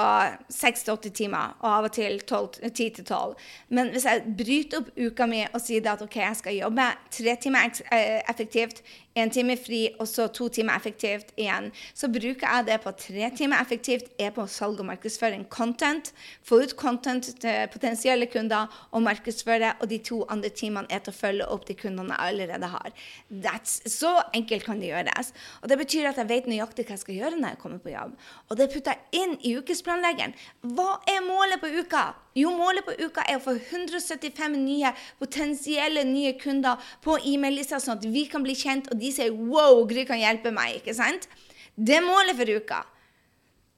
6-8 0.52 1.12
timer, 1.16 1.54
og 1.60 1.70
av 1.70 1.88
og 1.88 1.94
til 1.96 2.20
10-12. 2.24 3.34
Men 3.74 3.92
hvis 3.94 4.06
jeg 4.08 4.34
bryter 4.38 4.82
opp 4.82 4.92
uka 4.98 5.28
mi 5.30 5.44
og 5.46 5.60
sier 5.62 5.88
at 5.92 6.04
OK, 6.04 6.18
jeg 6.20 6.40
skal 6.40 6.58
jobbe 6.58 6.90
tre 7.14 7.36
timer 7.40 7.82
eh, 7.92 8.20
effektivt 8.30 8.84
én 9.14 9.30
time 9.30 9.54
fri 9.58 9.80
og 10.02 10.08
så 10.10 10.26
to 10.34 10.48
timer 10.50 10.74
effektivt 10.76 11.30
igjen. 11.38 11.70
Så 11.94 12.08
bruker 12.10 12.46
jeg 12.48 12.66
det 12.66 12.80
på 12.82 12.92
tre 12.98 13.30
timer 13.36 13.62
effektivt, 13.62 14.10
er 14.18 14.32
på 14.34 14.46
salg 14.50 14.80
og 14.82 14.88
markedsføring. 14.90 15.46
Content. 15.50 16.10
Få 16.42 16.60
ut 16.64 16.74
content 16.76 17.28
til 17.42 17.68
potensielle 17.72 18.26
kunder 18.26 18.66
og 18.90 19.04
markedsføre. 19.06 19.74
Og 19.80 19.90
de 19.90 20.00
to 20.02 20.24
andre 20.30 20.50
timene 20.50 20.90
er 20.90 21.04
til 21.04 21.14
å 21.14 21.18
følge 21.18 21.48
opp 21.54 21.66
de 21.68 21.78
kundene 21.78 22.16
jeg 22.16 22.34
allerede 22.34 22.72
har. 22.74 22.90
That's, 23.30 23.78
så 23.90 24.16
enkelt 24.34 24.66
kan 24.66 24.82
det 24.82 24.90
gjøres. 24.90 25.32
Og 25.62 25.70
det 25.70 25.78
betyr 25.78 26.10
at 26.10 26.18
jeg 26.18 26.30
vet 26.30 26.50
nøyaktig 26.50 26.88
hva 26.88 26.96
jeg 26.96 27.04
skal 27.04 27.20
gjøre 27.20 27.38
når 27.38 27.54
jeg 27.54 27.62
kommer 27.62 27.82
på 27.84 27.94
jobb. 27.94 28.18
Og 28.50 28.58
det 28.58 28.70
putter 28.74 28.98
jeg 28.98 29.13
inn 29.14 29.36
i 29.46 29.54
ukesplanleggeren. 29.58 30.34
Hva 30.74 30.98
er 31.10 31.22
målet 31.24 31.62
på 31.62 31.70
uka? 31.80 32.04
Jo, 32.34 32.50
målet 32.58 32.86
på 32.86 32.96
uka 32.98 33.24
er 33.30 33.38
å 33.38 33.44
få 33.44 33.54
175 33.56 34.56
nye 34.58 34.90
potensielle 35.20 36.02
nye 36.08 36.34
kunder 36.40 36.82
på 37.04 37.18
e-mail-lista, 37.22 37.78
sånn 37.82 38.00
at 38.00 38.08
vi 38.10 38.26
kan 38.30 38.42
bli 38.46 38.56
kjent, 38.58 38.90
og 38.90 38.98
de 38.98 39.12
sier 39.12 39.30
'wow, 39.30 39.86
Gry 39.86 40.04
kan 40.04 40.18
hjelpe 40.18 40.50
meg'. 40.50 40.82
ikke 40.82 40.94
sant? 40.94 41.28
Det 41.76 41.96
er 41.96 42.06
målet 42.06 42.36
for 42.36 42.50
uka. 42.50 42.84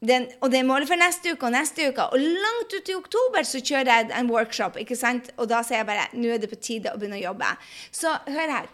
Den, 0.07 0.26
og 0.43 0.50
det 0.52 0.59
er 0.59 0.69
målet 0.69 0.88
for 0.88 1.00
neste 1.00 1.33
uke 1.33 1.47
og 1.47 1.52
neste 1.52 1.88
uke. 1.88 2.05
Og 2.12 2.21
langt 2.21 2.75
ut 2.75 2.88
i 2.88 2.95
oktober 2.95 3.43
så 3.49 3.61
kjører 3.64 3.88
jeg 3.93 4.11
en 4.12 4.31
workshop, 4.31 4.76
ikke 4.76 4.97
sant? 4.97 5.31
og 5.37 5.49
da 5.49 5.62
sier 5.62 5.78
jeg 5.78 5.87
bare 5.87 6.09
'nå 6.12 6.35
er 6.35 6.38
det 6.38 6.50
på 6.50 6.61
tide 6.61 6.93
å 6.93 6.99
begynne 6.99 7.16
å 7.16 7.33
jobbe'. 7.33 7.57
Så 7.93 8.09
hør 8.26 8.50
her. 8.50 8.69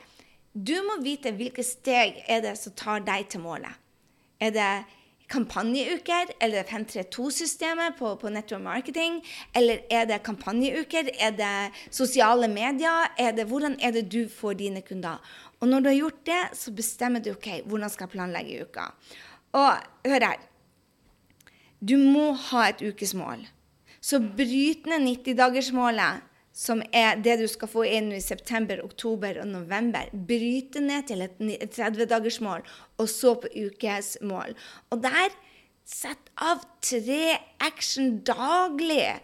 Du 0.52 0.75
må 0.83 1.00
vite 1.02 1.33
hvilke 1.33 1.64
steg 1.64 2.25
er 2.28 2.40
det 2.40 2.59
som 2.59 2.73
tar 2.73 3.00
deg 3.00 3.28
til 3.28 3.40
målet. 3.40 3.73
Er 4.40 4.50
det 4.50 4.85
kampanjeuker? 5.32 6.34
Eller 6.44 6.66
532-systemet 6.68 7.96
på, 7.98 8.14
på 8.20 8.32
network 8.32 8.62
marketing? 8.62 9.20
Eller 9.56 9.82
er 9.90 10.06
det 10.10 10.22
kampanjeuker? 10.26 11.10
Er 11.18 11.34
det 11.38 11.54
sosiale 11.90 12.48
medier? 12.52 13.08
Er 13.18 13.32
det, 13.36 13.48
hvordan 13.50 13.78
er 13.80 13.96
det 13.96 14.06
du 14.12 14.26
får 14.28 14.60
dine 14.60 14.84
kunder? 14.86 15.18
Og 15.60 15.68
når 15.68 15.80
du 15.80 15.88
har 15.88 15.98
gjort 15.98 16.26
det, 16.26 16.42
så 16.58 16.72
bestemmer 16.74 17.22
du 17.22 17.30
ok, 17.32 17.62
hvordan 17.70 17.90
skal 17.90 18.08
jeg 18.08 18.16
planlegge 18.16 18.64
uka. 18.66 18.88
Og 19.52 19.72
hør 20.06 20.26
her. 20.26 20.40
Du 21.82 21.96
må 21.98 22.32
ha 22.50 22.68
et 22.70 22.82
ukesmål. 22.82 23.46
Så 24.02 24.18
bryt 24.18 24.86
ned 24.90 25.06
90-dagersmålet 25.06 26.22
som 26.52 26.82
er 26.92 27.21
det 27.25 27.38
du 27.40 27.47
skal 27.49 27.71
få 27.71 27.85
inn 27.88 28.11
i 28.12 28.21
september, 28.21 28.82
oktober 28.85 29.40
og 29.42 29.49
november, 29.49 30.11
bryte 30.12 30.82
ned 30.85 31.09
til 31.09 31.25
et 31.25 31.40
30-dagersmål, 31.73 32.64
og 33.00 33.09
så 33.09 33.35
på 33.40 33.50
ukesmål. 33.66 34.56
Og 34.92 35.02
der 35.04 35.32
sett 35.88 36.30
av 36.40 36.62
tre 36.85 37.38
action 37.64 38.18
daglig. 38.26 39.18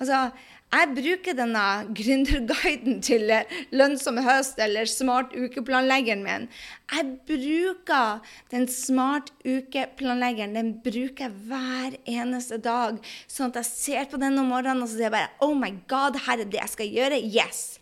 Altså, 0.00 0.30
jeg 0.70 0.90
bruker 0.94 1.34
denne 1.34 1.62
gründerguiden 1.98 3.00
til 3.02 3.26
lønnsom 3.74 4.20
høst 4.22 4.60
eller 4.62 4.86
smart 4.86 5.34
ukeplanleggeren 5.34 6.22
min. 6.22 6.46
Jeg 6.92 7.08
bruker 7.26 8.22
den 8.54 8.68
smart 8.70 9.32
ukeplanleggeren. 9.42 10.54
Den 10.54 10.72
bruker 10.84 11.26
jeg 11.26 11.34
hver 11.50 11.98
eneste 12.06 12.60
dag. 12.62 13.02
Sånn 13.26 13.50
at 13.50 13.60
jeg 13.64 13.70
ser 13.72 14.10
på 14.12 14.20
den 14.22 14.38
om 14.38 14.50
morgenen 14.54 14.86
og 14.86 14.92
så 14.92 15.00
sier 15.00 15.08
jeg 15.08 15.16
bare 15.18 15.34
Oh 15.42 15.56
my 15.58 15.72
God, 15.90 16.20
her 16.28 16.38
er 16.38 16.46
det 16.46 16.62
jeg 16.62 16.74
skal 16.76 16.98
gjøre. 17.00 17.22
Yes. 17.26 17.80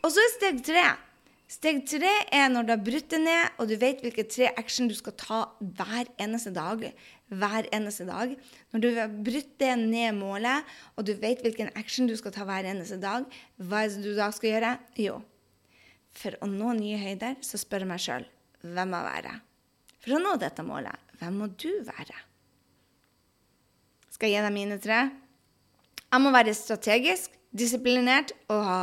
Og 0.00 0.14
så 0.14 0.24
er 0.24 0.36
steg 0.38 0.64
tre. 0.72 0.88
Steg 1.52 1.82
tre 1.84 2.10
er 2.32 2.46
når 2.48 2.64
du 2.64 2.70
har 2.72 2.80
brutt 2.80 3.10
det 3.12 3.18
ned, 3.20 3.56
og 3.60 3.68
du 3.68 3.74
vet 3.76 4.00
hvilke 4.00 4.24
tre 4.24 4.48
action 4.56 4.88
du 4.88 4.94
skal 4.96 5.12
ta 5.20 5.40
hver 5.60 6.08
eneste 6.22 6.54
dag 6.54 6.86
hver 7.32 7.68
eneste 7.72 8.06
dag. 8.08 8.34
Når 8.72 8.82
du 8.82 8.88
har 8.96 9.12
brutt 9.12 9.52
det 9.60 9.72
ned 9.80 10.16
målet, 10.18 10.68
og 10.96 11.06
du 11.08 11.14
vet 11.20 11.42
hvilken 11.44 11.72
action 11.78 12.08
du 12.08 12.14
skal 12.18 12.34
ta 12.34 12.46
hver 12.48 12.68
eneste 12.68 12.98
dag, 13.00 13.26
hva 13.56 13.84
er 13.84 13.92
det 13.92 14.04
du 14.04 14.12
da 14.18 14.28
skal 14.34 14.54
gjøre? 14.54 14.72
Jo, 15.00 15.18
for 16.16 16.36
å 16.44 16.50
nå 16.50 16.74
nye 16.78 17.00
høyder 17.00 17.38
så 17.44 17.60
spør 17.60 17.86
jeg 17.86 17.92
meg 17.92 18.04
sjøl 18.04 18.28
hvem 18.62 18.92
må 18.94 19.00
være? 19.02 19.34
For 20.02 20.16
å 20.16 20.22
nå 20.22 20.36
dette 20.38 20.64
målet, 20.66 21.10
hvem 21.18 21.40
må 21.40 21.48
du 21.56 21.70
være? 21.86 22.18
Skal 24.12 24.30
jeg 24.30 24.38
gi 24.38 24.46
deg 24.46 24.54
mine 24.54 24.78
tre? 24.82 25.00
Jeg 26.12 26.22
må 26.22 26.30
være 26.34 26.54
strategisk, 26.54 27.32
disiplinert 27.50 28.34
og 28.52 28.60
ha 28.66 28.80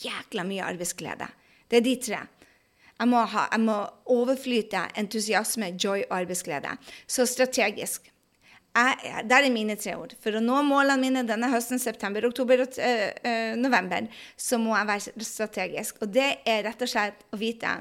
jækla 0.00 0.44
mye 0.48 0.66
arbeidsglede. 0.66 1.28
Det 1.74 1.80
er 1.80 1.86
de 1.88 1.94
tre. 1.98 2.18
Jeg 2.94 3.10
må, 3.10 3.18
ha, 3.26 3.48
jeg 3.50 3.62
må 3.66 3.74
overflyte 4.14 4.84
entusiasme, 5.00 5.72
joy 5.74 6.04
og 6.04 6.20
arbeidsglede. 6.20 6.76
Så 7.10 7.24
strategisk. 7.26 8.12
Jeg, 8.78 9.24
der 9.26 9.42
er 9.42 9.50
mine 9.50 9.74
tre 9.74 9.96
ord. 9.98 10.12
For 10.22 10.38
å 10.38 10.42
nå 10.42 10.60
målene 10.68 11.02
mine 11.02 11.24
denne 11.26 11.48
høsten, 11.50 11.80
september, 11.82 12.28
oktober 12.28 12.62
og 12.62 12.78
øh, 12.78 13.08
øh, 13.26 13.56
november, 13.58 14.06
så 14.38 14.60
må 14.62 14.76
jeg 14.76 14.86
være 14.86 15.26
strategisk. 15.26 15.98
Og 16.06 16.12
det 16.14 16.28
er 16.46 16.62
rett 16.68 16.84
og 16.86 16.92
slett 16.92 17.24
å 17.34 17.38
vite 17.40 17.72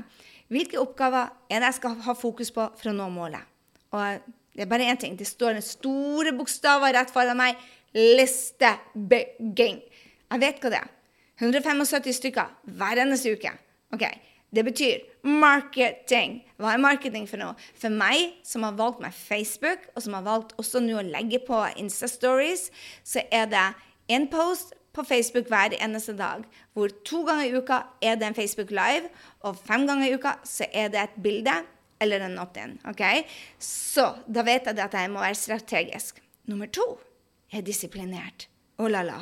hvilke 0.49 0.81
oppgaver 0.81 1.29
er 1.45 1.61
det 1.61 1.69
jeg 1.69 1.77
skal 1.77 1.99
ha 2.07 2.15
fokus 2.17 2.49
på 2.53 2.65
for 2.79 2.89
å 2.89 2.95
nå 2.97 3.11
målet. 3.13 3.45
Og 3.93 4.25
det 4.57 4.65
er 4.65 4.71
bare 4.71 4.87
én 4.89 4.97
ting. 5.01 5.13
Det 5.17 5.29
står 5.29 5.59
en 5.59 5.65
store 5.65 6.33
bokstaver 6.33 6.97
rett 6.97 7.13
foran 7.13 7.37
meg. 7.37 7.61
Listebygging. 7.93 9.77
Jeg 10.33 10.41
vet 10.47 10.65
hva 10.65 10.73
det 10.73 10.81
er. 10.81 10.89
175 11.43 12.17
stykker 12.17 12.57
hver 12.73 13.05
eneste 13.05 13.37
uke. 13.37 13.53
Ok, 13.93 14.05
det 14.53 14.63
betyr 14.65 15.01
marketing. 15.25 16.41
Hva 16.61 16.73
er 16.73 16.81
marketing 16.81 17.25
for 17.29 17.41
noe? 17.41 17.57
For 17.79 17.93
meg, 17.93 18.37
som 18.45 18.65
har 18.65 18.77
valgt 18.77 19.01
meg 19.03 19.15
Facebook, 19.15 19.87
og 19.95 20.05
som 20.05 20.17
har 20.17 20.25
valgt 20.25 20.55
også 20.61 20.81
nå 20.83 20.99
å 20.99 21.05
legge 21.05 21.41
på 21.45 21.59
Insta-stories, 21.81 22.69
så 23.05 23.25
er 23.33 23.49
det 23.51 23.67
en 24.13 24.27
post 24.31 24.73
på 24.93 25.05
Facebook 25.07 25.49
hver 25.49 25.73
eneste 25.79 26.13
dag. 26.17 26.45
Hvor 26.73 26.91
to 27.05 27.23
ganger 27.25 27.47
i 27.47 27.57
uka 27.57 27.79
er 28.01 28.17
det 28.19 28.29
en 28.29 28.37
Facebook 28.37 28.73
Live, 28.73 29.09
og 29.41 29.57
fem 29.57 29.87
ganger 29.89 30.09
i 30.09 30.17
uka 30.17 30.37
så 30.45 30.69
er 30.73 30.93
det 30.93 31.01
et 31.01 31.21
bilde 31.23 31.55
eller 32.03 32.25
en 32.25 32.39
opt-in. 32.41 32.77
Okay? 32.89 33.23
Så 33.57 34.09
da 34.27 34.45
vet 34.45 34.69
jeg 34.69 34.79
at 34.79 34.97
jeg 34.97 35.11
må 35.13 35.23
være 35.23 35.39
strategisk. 35.39 36.21
Nummer 36.45 36.67
to 36.67 36.85
er 37.53 37.65
disiplinert. 37.65 38.49
Oh 38.77 38.89
la 38.89 39.05
la. 39.05 39.21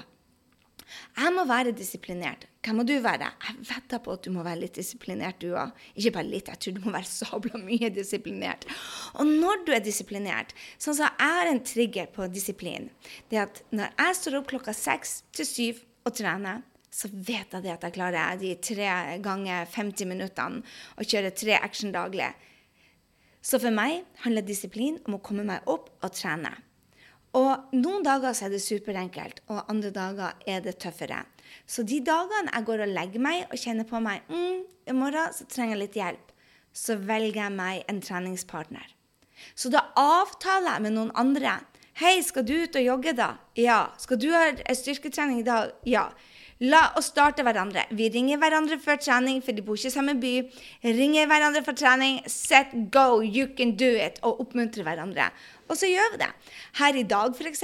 Jeg 1.18 1.34
må 1.36 1.46
være 1.50 1.74
disiplinert. 1.76 2.48
Hva 2.62 2.74
må 2.78 2.86
du 2.88 2.94
være? 3.04 3.30
Jeg 3.48 3.68
vedder 3.70 4.02
på 4.04 4.16
at 4.16 4.26
du 4.26 4.32
må 4.36 4.44
være 4.46 4.62
litt 4.64 4.78
disiplinert, 4.78 5.40
du 5.42 5.56
òg. 5.58 5.72
Ikke 5.96 6.14
bare 6.18 6.30
litt, 6.30 6.52
jeg 6.52 6.62
tror 6.62 6.76
du 6.78 6.82
må 6.86 6.94
være 6.96 7.10
sabla 7.20 7.62
mye 7.62 7.92
disiplinert. 7.94 8.68
Og 9.18 9.30
når 9.30 9.66
du 9.68 9.72
er 9.76 9.84
disiplinert 9.86 10.56
Sånn 10.82 10.98
som 10.98 11.08
jeg 11.08 11.36
har 11.36 11.50
en 11.50 11.64
trigger 11.66 12.10
på 12.14 12.28
disiplin. 12.32 12.90
Det 13.30 13.40
er 13.40 13.48
at 13.48 13.64
når 13.74 13.94
jeg 13.94 14.20
står 14.20 14.40
opp 14.42 14.52
klokka 14.52 14.76
seks 14.76 15.22
til 15.36 15.48
syv 15.48 15.82
og 16.08 16.16
trener, 16.18 16.62
så 16.92 17.08
vet 17.12 17.54
jeg 17.56 17.64
det 17.64 17.72
at 17.72 17.86
jeg 17.88 17.96
klarer 17.96 18.40
de 18.40 18.56
tre 18.60 18.88
ganger 19.24 19.70
50 19.72 20.10
minuttene 20.10 20.64
å 21.00 21.08
kjøre 21.08 21.32
tre 21.38 21.56
action 21.62 21.94
daglig. 21.96 22.28
Så 23.42 23.58
for 23.62 23.74
meg 23.74 24.04
handler 24.26 24.46
disiplin 24.46 25.00
om 25.08 25.18
å 25.18 25.24
komme 25.24 25.46
meg 25.48 25.66
opp 25.72 25.90
og 26.04 26.12
trene. 26.14 26.52
Og 27.38 27.72
noen 27.78 28.04
dager 28.04 28.36
så 28.36 28.48
er 28.48 28.56
det 28.56 28.64
superenkelt, 28.64 29.40
og 29.48 29.70
andre 29.72 29.92
dager 29.96 30.40
er 30.50 30.64
det 30.66 30.76
tøffere. 30.84 31.22
Så 31.68 31.86
de 31.88 32.02
dagene 32.04 32.52
jeg 32.52 32.68
går 32.68 32.84
og 32.84 32.92
legger 32.96 33.24
meg 33.24 33.46
og 33.48 33.60
kjenner 33.60 33.88
på 33.88 34.02
meg 34.04 34.28
mm, 34.28 34.64
i 34.92 34.96
morgen 34.96 35.36
så 35.36 35.48
trenger 35.48 35.76
jeg 35.76 35.82
litt 35.86 36.00
hjelp, 36.00 36.34
så 36.76 36.98
velger 37.00 37.46
jeg 37.46 37.56
meg 37.56 37.86
en 37.92 38.02
treningspartner. 38.04 38.88
Så 39.56 39.72
da 39.74 39.86
avtaler 39.98 40.76
jeg 40.76 40.86
med 40.86 40.96
noen 40.98 41.14
andre. 41.18 41.60
Hei, 42.02 42.18
skal 42.26 42.46
du 42.48 42.54
ut 42.64 42.78
og 42.78 42.86
jogge, 42.86 43.16
da? 43.18 43.34
Ja. 43.60 43.92
Skal 44.02 44.20
du 44.22 44.30
ha 44.34 44.46
styrketrening 44.76 45.42
i 45.42 45.48
dag? 45.48 45.74
Ja. 45.88 46.10
La 46.62 46.82
oss 47.00 47.08
starte 47.10 47.42
hverandre. 47.42 47.88
Vi 47.98 48.06
ringer 48.14 48.38
hverandre 48.38 48.78
før 48.82 49.00
trening, 49.02 49.40
for 49.42 49.58
de 49.58 49.64
bor 49.66 49.80
ikke 49.80 49.90
i 49.90 49.94
samme 49.96 50.14
by. 50.22 50.34
Ringer 50.86 51.30
hverandre 51.30 51.64
for 51.66 51.78
trening. 51.78 52.20
Set 52.30 52.76
go, 52.94 53.24
you 53.26 53.48
can 53.58 53.74
do 53.78 53.90
it. 53.90 54.22
Og 54.22 54.44
oppmuntre 54.46 54.86
hverandre. 54.86 55.32
Og 55.72 55.80
så 55.80 55.88
gjør 55.88 56.14
vi 56.14 56.20
det. 56.22 56.32
Her 56.82 57.00
i 57.00 57.06
dag, 57.08 57.36
f.eks. 57.38 57.64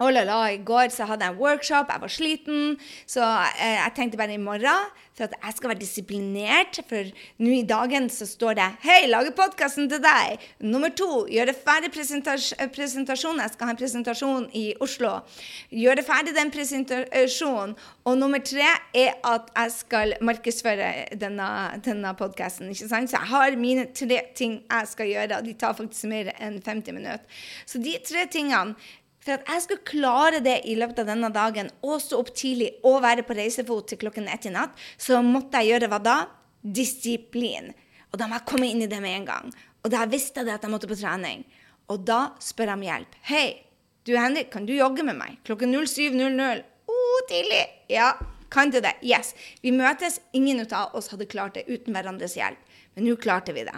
Oh 0.00 0.08
la 0.08 0.22
la, 0.24 0.38
I 0.48 0.62
går 0.64 0.88
så 0.94 1.04
hadde 1.04 1.26
jeg 1.26 1.34
en 1.34 1.40
workshop, 1.42 1.90
jeg 1.92 2.00
var 2.00 2.08
sliten, 2.08 2.76
så 3.04 3.20
eh, 3.60 3.76
jeg 3.76 3.92
tenkte 3.98 4.16
bare 4.16 4.32
i 4.32 4.40
morgen 4.40 4.86
for 5.20 5.26
at 5.28 5.34
jeg 5.44 5.56
skal 5.56 5.68
være 5.72 5.80
disiplinert. 5.80 6.78
For 6.88 7.10
nå 7.44 7.50
i 7.58 7.66
dagen 7.68 8.08
så 8.10 8.26
står 8.26 8.56
det 8.56 8.68
'Hei, 8.80 9.06
lager 9.06 9.34
podkasten 9.36 9.90
til 9.90 10.00
deg'. 10.00 10.38
Nummer 10.60 10.88
to, 10.88 11.26
gjøre 11.28 11.52
ferdig 11.52 11.92
presentas 11.92 12.54
presentasjonen. 12.74 13.40
Jeg 13.40 13.50
skal 13.52 13.66
ha 13.66 13.70
en 13.70 13.76
presentasjon 13.76 14.48
i 14.54 14.74
Oslo. 14.80 15.20
Gjøre 15.70 16.02
ferdig 16.02 16.34
den 16.34 16.50
presentasjonen. 16.50 17.76
Og 18.04 18.18
nummer 18.18 18.38
tre 18.38 18.70
er 18.94 19.12
at 19.24 19.52
jeg 19.56 19.72
skal 19.72 20.14
markedsføre 20.20 21.18
denne, 21.20 21.50
denne 21.84 22.14
podkasten. 22.14 22.74
Så 22.74 22.88
jeg 22.88 23.20
har 23.20 23.56
mine 23.56 23.86
tre 23.94 24.20
ting 24.34 24.62
jeg 24.70 24.88
skal 24.88 25.06
gjøre, 25.06 25.36
og 25.36 25.44
de 25.44 25.52
tar 25.52 25.74
faktisk 25.74 26.04
mer 26.04 26.32
enn 26.40 26.62
50 26.62 26.92
minutter. 26.92 27.26
Så 27.66 27.78
de 27.78 27.98
tre 28.06 28.26
tingene 28.30 28.74
for 29.20 29.36
at 29.36 29.46
jeg 29.48 29.64
skulle 29.64 29.86
klare 29.88 30.40
det 30.44 30.60
i 30.68 30.76
løpet 30.80 31.02
av 31.02 31.10
denne 31.12 31.30
dagen, 31.34 31.70
og 31.84 32.00
stå 32.02 32.20
opp 32.22 32.32
tidlig 32.36 32.72
og 32.88 33.02
være 33.04 33.24
på 33.28 33.36
reisefot 33.36 33.90
til 33.90 34.00
klokken 34.00 34.28
ett 34.32 34.48
i 34.48 34.54
natt, 34.54 34.76
så 34.96 35.20
måtte 35.24 35.60
jeg 35.60 35.74
gjøre 35.74 35.90
hva 35.92 36.00
da? 36.04 36.18
Disiplin. 36.60 37.70
Og 38.10 38.18
da 38.20 38.26
må 38.28 38.38
jeg 38.38 38.48
komme 38.48 38.68
inn 38.68 38.84
i 38.84 38.90
det 38.90 39.00
med 39.02 39.18
en 39.18 39.28
gang. 39.28 39.52
Og 39.84 39.92
da 39.92 40.06
visste 40.10 40.42
jeg 40.42 40.54
at 40.54 40.64
jeg 40.64 40.72
måtte 40.72 40.90
på 40.90 40.98
trening. 40.98 41.44
Og 41.92 42.02
da 42.06 42.32
spør 42.42 42.72
jeg 42.72 42.80
om 42.80 42.88
hjelp. 42.88 43.14
'Hei, 43.28 43.46
du 44.06 44.16
Henrik, 44.16 44.50
kan 44.50 44.66
du 44.66 44.74
jogge 44.74 45.04
med 45.06 45.16
meg 45.16 45.38
klokken 45.44 45.74
07.00?' 45.74 46.64
Oh, 46.90 47.20
tidlig! 47.28 47.64
Ja, 47.88 48.12
kan 48.50 48.70
du 48.70 48.80
det? 48.80 48.96
Yes. 49.02 49.34
Vi 49.62 49.70
møtes. 49.70 50.20
Ingen 50.32 50.64
av 50.72 50.94
oss 50.94 51.08
hadde 51.12 51.28
klart 51.30 51.54
det 51.54 51.68
uten 51.68 51.94
hverandres 51.94 52.34
hjelp. 52.34 52.58
Men 52.94 53.06
nå 53.06 53.16
klarte 53.16 53.54
vi 53.54 53.62
det. 53.64 53.76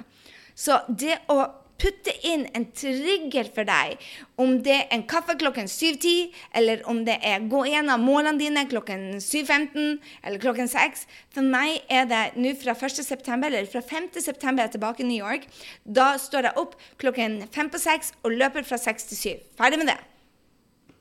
Så 0.55 0.81
det 0.89 1.19
å 1.33 1.45
putte 1.83 2.15
inn 2.27 2.45
en 2.57 2.67
trigger 2.77 3.49
for 3.55 3.67
deg, 3.67 3.99
om 4.41 4.55
det 4.65 4.77
er 4.77 4.95
en 4.95 5.05
kaffe 5.11 5.35
klokken 5.41 5.67
7.10, 5.71 6.31
eller 6.59 6.85
om 6.91 7.03
det 7.07 7.19
er 7.27 7.49
gå 7.51 7.65
gjennom 7.69 8.07
målene 8.07 8.39
dine 8.41 8.65
klokken 8.71 9.19
7.15 9.19 9.99
eller 10.23 10.39
klokken 10.43 10.71
6. 10.71 11.05
For 11.35 11.47
meg 11.47 11.83
er 11.91 12.07
det 12.11 12.23
nå 12.39 12.55
fra 12.61 12.77
1.9., 12.77 13.19
eller 13.49 13.67
fra 13.73 13.83
5.9. 13.83 14.23
er 14.31 14.63
jeg 14.65 14.75
tilbake 14.77 15.03
i 15.05 15.11
New 15.11 15.19
York. 15.19 15.49
Da 15.83 16.13
står 16.23 16.51
jeg 16.51 16.63
opp 16.63 16.79
klokken 17.03 17.43
5 17.53 17.75
på 17.75 17.83
6 17.83 18.15
og 18.23 18.39
løper 18.39 18.67
fra 18.69 18.79
6 18.81 19.11
til 19.11 19.23
7. 19.23 19.45
Ferdig 19.59 19.83
med 19.83 19.93
det. 19.93 19.99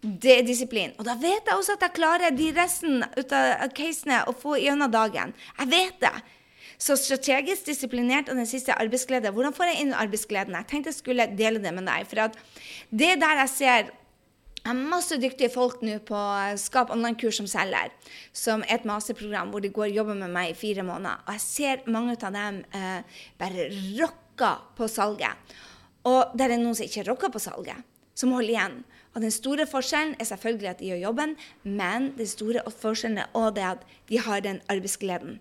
Det 0.01 0.33
er 0.39 0.45
disiplin. 0.45 0.95
Og 0.97 1.05
da 1.05 1.13
vet 1.21 1.45
jeg 1.45 1.53
også 1.53 1.75
at 1.77 1.83
jeg 1.85 1.97
klarer 1.99 2.33
de 2.33 2.47
resten 2.57 3.03
av 3.05 3.67
casene 3.77 4.23
å 4.25 4.33
få 4.33 4.57
gjennom 4.57 4.89
dagen. 4.93 5.35
Jeg 5.59 5.69
vet 5.69 5.99
det. 6.01 6.15
Så 6.81 6.97
strategisk 6.97 7.67
disiplinert 7.69 8.29
og 8.31 8.39
den 8.39 8.47
siste 8.49 8.73
arbeidsglede. 8.73 9.29
Hvordan 9.29 9.53
får 9.53 9.69
jeg 9.69 9.81
inn 9.83 9.93
arbeidsgleden? 9.93 10.55
Jeg 10.57 10.69
tenkte 10.69 10.89
jeg 10.89 10.97
skulle 10.97 11.27
dele 11.37 11.61
det 11.61 11.73
med 11.77 11.85
deg. 11.85 12.07
For 12.09 12.39
det 12.89 13.11
der 13.21 13.43
jeg 13.43 13.51
ser 13.53 13.91
jeg 14.61 14.69
har 14.69 14.77
masse 14.77 15.15
dyktige 15.17 15.49
folk 15.49 15.79
nå 15.81 15.95
på 16.05 16.17
Skap 16.61 16.91
online-kurs 16.93 17.39
som 17.39 17.47
selger, 17.49 17.89
som 18.29 18.61
er 18.67 18.75
et 18.75 18.83
masterprogram 18.85 19.49
hvor 19.49 19.63
de 19.63 19.71
går 19.73 19.87
og 19.87 19.95
jobber 19.95 20.19
med 20.19 20.29
meg 20.35 20.51
i 20.51 20.57
fire 20.57 20.85
måneder. 20.85 21.23
Og 21.25 21.33
jeg 21.33 21.41
ser 21.41 21.81
mange 21.89 22.13
av 22.13 22.35
dem 22.35 22.59
eh, 22.77 23.23
bare 23.41 23.65
rocker 23.97 24.61
på 24.77 24.85
salget. 24.85 25.57
Og 26.05 26.37
der 26.37 26.53
er 26.53 26.61
noen 26.61 26.77
som 26.77 26.85
ikke 26.85 27.07
rocker 27.09 27.33
på 27.33 27.41
salget, 27.41 27.81
som 28.13 28.37
holder 28.37 28.53
igjen. 28.53 28.77
Og 29.15 29.25
den 29.25 29.33
store 29.33 29.65
forskjellen 29.65 30.13
er 30.21 30.29
selvfølgelig 30.29 30.69
at 30.69 30.79
de 30.79 30.91
gjør 30.91 31.05
jobben, 31.07 31.33
men 31.63 32.11
den 32.17 32.29
store 32.29 32.61
forskjellen 32.69 33.23
er 33.23 33.33
også 33.33 33.55
det 33.57 33.65
at 33.71 33.87
de 34.13 34.21
har 34.27 34.45
den 34.45 34.61
arbeidsgleden. 34.69 35.39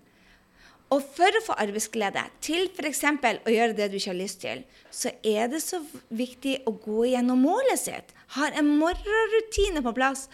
Og 0.91 1.03
for 1.15 1.37
å 1.37 1.43
få 1.45 1.55
arbeidsglede 1.63 2.23
til 2.43 2.65
f.eks. 2.73 3.05
å 3.47 3.53
gjøre 3.53 3.75
det 3.77 3.87
du 3.91 3.95
ikke 3.95 4.11
har 4.11 4.19
lyst 4.19 4.41
til, 4.43 4.65
så 4.91 5.13
er 5.23 5.47
det 5.53 5.61
så 5.63 5.79
viktig 6.09 6.57
å 6.67 6.73
gå 6.75 7.05
gjennom 7.13 7.45
målet 7.47 7.79
sitt. 7.79 8.11
Har 8.37 8.55
en 8.55 8.69
morgenrutine 8.79 9.83
på 9.83 9.93
plass. 9.95 10.27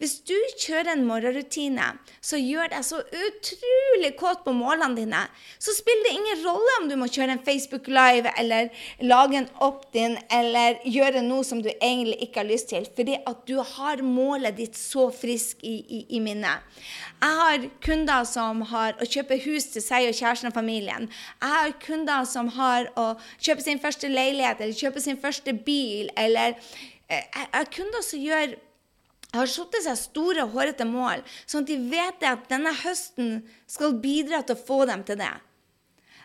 Hvis 0.00 0.18
du 0.26 0.36
kjører 0.58 0.94
en 0.94 1.04
morgenrutine 1.06 1.92
så 2.22 2.38
gjør 2.38 2.70
deg 2.72 2.84
så 2.86 3.00
utrolig 3.02 4.12
kåt 4.18 4.42
på 4.46 4.54
målene 4.56 4.96
dine, 4.98 5.20
så 5.62 5.74
spiller 5.74 6.08
det 6.08 6.14
ingen 6.16 6.42
rolle 6.46 6.76
om 6.80 6.88
du 6.90 6.96
må 6.98 7.08
kjøre 7.10 7.36
en 7.36 7.42
Facebook 7.44 7.90
Live 7.90 8.30
eller 8.38 8.70
lage 9.02 9.40
en 9.40 9.48
opt-in 9.64 10.16
eller 10.32 10.78
gjøre 10.86 11.24
noe 11.26 11.46
som 11.46 11.62
du 11.62 11.70
egentlig 11.74 12.18
ikke 12.26 12.42
har 12.42 12.50
lyst 12.50 12.70
til, 12.72 12.86
fordi 12.96 13.18
at 13.18 13.42
du 13.48 13.58
har 13.74 14.02
målet 14.06 14.58
ditt 14.58 14.78
så 14.78 15.08
frisk 15.14 15.62
i, 15.66 15.76
i, 15.82 16.00
i 16.16 16.22
minnet. 16.22 16.62
Jeg 17.22 17.38
har 17.38 17.66
kunder 17.84 18.24
som 18.26 18.62
har 18.72 18.96
å 18.98 19.06
kjøpe 19.06 19.38
hus 19.44 19.68
til 19.74 19.84
seg 19.84 20.08
og 20.08 20.16
kjæresten 20.16 20.50
og 20.50 20.56
familien. 20.56 21.10
Jeg 21.42 21.52
har 21.56 21.76
kunder 21.84 22.26
som 22.28 22.50
har 22.56 22.88
å 22.98 23.12
kjøpe 23.38 23.62
sin 23.62 23.82
første 23.82 24.10
leilighet 24.10 24.62
eller 24.62 24.78
kjøpe 24.78 25.02
sin 25.02 25.20
første 25.22 25.54
bil. 25.66 26.10
Eller 26.18 26.56
jeg 27.12 27.48
har 27.52 27.72
kunder 27.72 28.04
som 28.06 28.22
gjør 28.22 28.56
har 29.32 29.48
satt 29.48 29.78
seg 29.80 29.96
store, 29.96 30.44
hårete 30.52 30.84
mål, 30.84 31.22
sånn 31.48 31.64
at 31.64 31.70
de 31.70 31.78
vet 31.88 32.26
at 32.28 32.44
denne 32.50 32.72
høsten 32.82 33.40
skal 33.70 33.96
bidra 34.02 34.42
til 34.44 34.58
å 34.58 34.64
få 34.66 34.82
dem 34.90 35.04
til 35.08 35.18
det. 35.22 35.32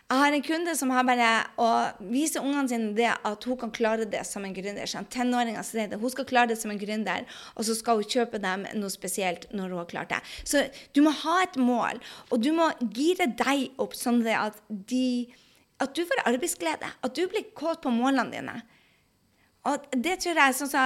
Jeg 0.08 0.20
har 0.22 0.32
en 0.32 0.44
kunde 0.44 0.72
som 0.72 0.92
har 0.96 1.04
bare 1.04 1.30
å 1.60 1.68
vise 2.08 2.40
ungene 2.40 2.70
sine 2.70 2.94
det 2.96 3.10
at 3.12 3.44
hun 3.44 3.58
kan 3.60 3.72
klare 3.76 4.06
det 4.08 4.22
som 4.24 4.44
en 4.44 4.54
gründer. 4.56 4.88
Sånn, 4.88 5.08
Tenåringer 5.12 5.66
sier 5.68 5.90
det. 5.90 5.98
Hun 6.00 6.12
skal 6.14 6.24
klare 6.28 6.48
det 6.54 6.56
som 6.56 6.72
en 6.72 6.80
gründer, 6.80 7.26
og 7.52 7.66
så 7.68 7.76
skal 7.76 8.00
hun 8.00 8.08
kjøpe 8.08 8.40
dem 8.40 8.64
noe 8.80 8.92
spesielt 8.92 9.44
når 9.52 9.68
hun 9.68 9.82
har 9.82 9.90
klart 9.90 10.14
det. 10.14 10.22
Så 10.48 10.64
du 10.96 11.02
må 11.04 11.12
ha 11.12 11.42
et 11.42 11.60
mål, 11.60 12.00
og 12.32 12.40
du 12.40 12.48
må 12.56 12.70
gire 12.96 13.28
deg 13.36 13.76
opp 13.84 13.96
sånn 14.00 14.22
at, 14.32 14.56
de, 14.88 15.28
at 15.76 15.92
du 15.92 16.00
får 16.08 16.24
arbeidsglede. 16.24 16.88
At 17.04 17.16
du 17.16 17.26
blir 17.28 17.52
kåt 17.52 17.84
på 17.84 17.92
målene 17.92 18.32
dine. 18.32 18.56
Og 19.68 19.88
det 19.92 20.18
tror 20.22 20.40
jeg 20.40 20.56
sånn 20.56 20.70
så, 20.72 20.84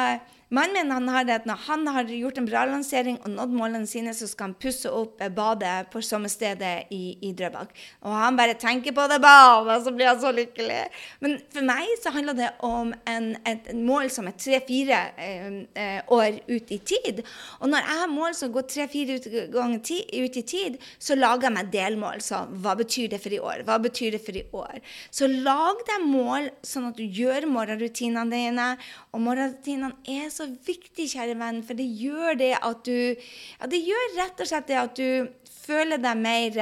Mannen 0.53 0.83
min 0.83 0.93
han 0.93 1.09
har 1.09 1.25
det 1.25 1.35
at 1.41 1.47
når 1.49 1.61
han 1.67 1.87
har 1.95 2.11
gjort 2.11 2.39
en 2.41 2.47
bra 2.49 2.65
lansering 2.69 3.19
og 3.23 3.31
nådd 3.33 3.55
målene 3.57 3.89
sine, 3.89 4.13
så 4.15 4.27
skal 4.29 4.51
han 4.51 4.57
pusse 4.61 4.91
opp 4.93 5.23
badet 5.33 5.89
på 5.93 6.03
sommerstedet 6.05 6.93
i, 6.93 7.17
i 7.25 7.33
Drøbak. 7.37 7.73
Og 8.05 8.13
han 8.13 8.37
bare 8.37 8.59
tenker 8.61 8.93
på 8.93 9.07
det 9.11 9.21
badet, 9.23 9.79
så 9.85 9.93
blir 9.95 10.11
han 10.11 10.21
så 10.21 10.33
lykkelig. 10.35 10.81
Men 11.25 11.39
for 11.55 11.69
meg 11.69 11.95
så 12.03 12.13
handler 12.15 12.37
det 12.37 12.51
om 12.69 12.93
en, 13.09 13.31
et, 13.49 13.71
mål 13.73 14.11
som 14.13 14.29
er 14.29 14.37
tre-fire 14.37 14.99
eh, 15.17 15.47
eh, 15.79 16.13
år 16.13 16.43
ut 16.51 16.75
i 16.75 16.81
tid. 16.93 17.23
Og 17.61 17.73
når 17.73 17.87
jeg 17.87 18.01
har 18.03 18.13
mål 18.13 18.37
som 18.37 18.53
går 18.53 18.69
tre-fire 18.75 19.17
ut, 19.17 19.31
ut, 19.33 20.37
i 20.43 20.45
tid, 20.55 20.79
så 20.99 21.17
lager 21.17 21.49
jeg 21.49 21.57
meg 21.57 21.73
delmål. 21.73 22.21
Så 22.25 22.43
hva 22.63 22.77
betyr 22.79 23.13
det 23.15 23.23
for 23.25 23.33
i 23.33 23.41
år? 23.41 23.65
Hva 23.69 23.79
betyr 23.83 24.19
det 24.19 24.23
for 24.27 24.37
i 24.37 24.45
år? 24.53 24.85
Så 25.09 25.31
lag 25.33 25.81
deg 25.89 26.07
mål 26.13 26.51
sånn 26.67 26.91
at 26.91 27.01
du 27.01 27.05
gjør 27.07 27.49
morgenrutinene 27.49 28.29
dine. 28.33 28.69
Og 29.13 29.25
morgenrutinene 29.25 29.97
er 30.09 30.29
så 30.33 30.42
så 30.43 30.51
viktig, 30.67 31.09
kjære 31.15 31.39
venn, 31.41 31.63
for 31.67 31.79
det 31.79 31.87
gjør 31.87 32.39
det 32.41 32.53
at 32.59 32.85
du 32.87 32.99
Ja, 33.15 33.71
det 33.71 33.83
gjør 33.87 34.15
rett 34.19 34.43
og 34.43 34.51
slett 34.51 34.69
det 34.71 34.79
at 34.81 34.97
du 34.99 35.29
føler 35.63 36.01
deg 36.03 36.19
mer 36.19 36.59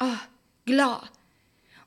uh, 0.00 0.22
glad. 0.68 1.10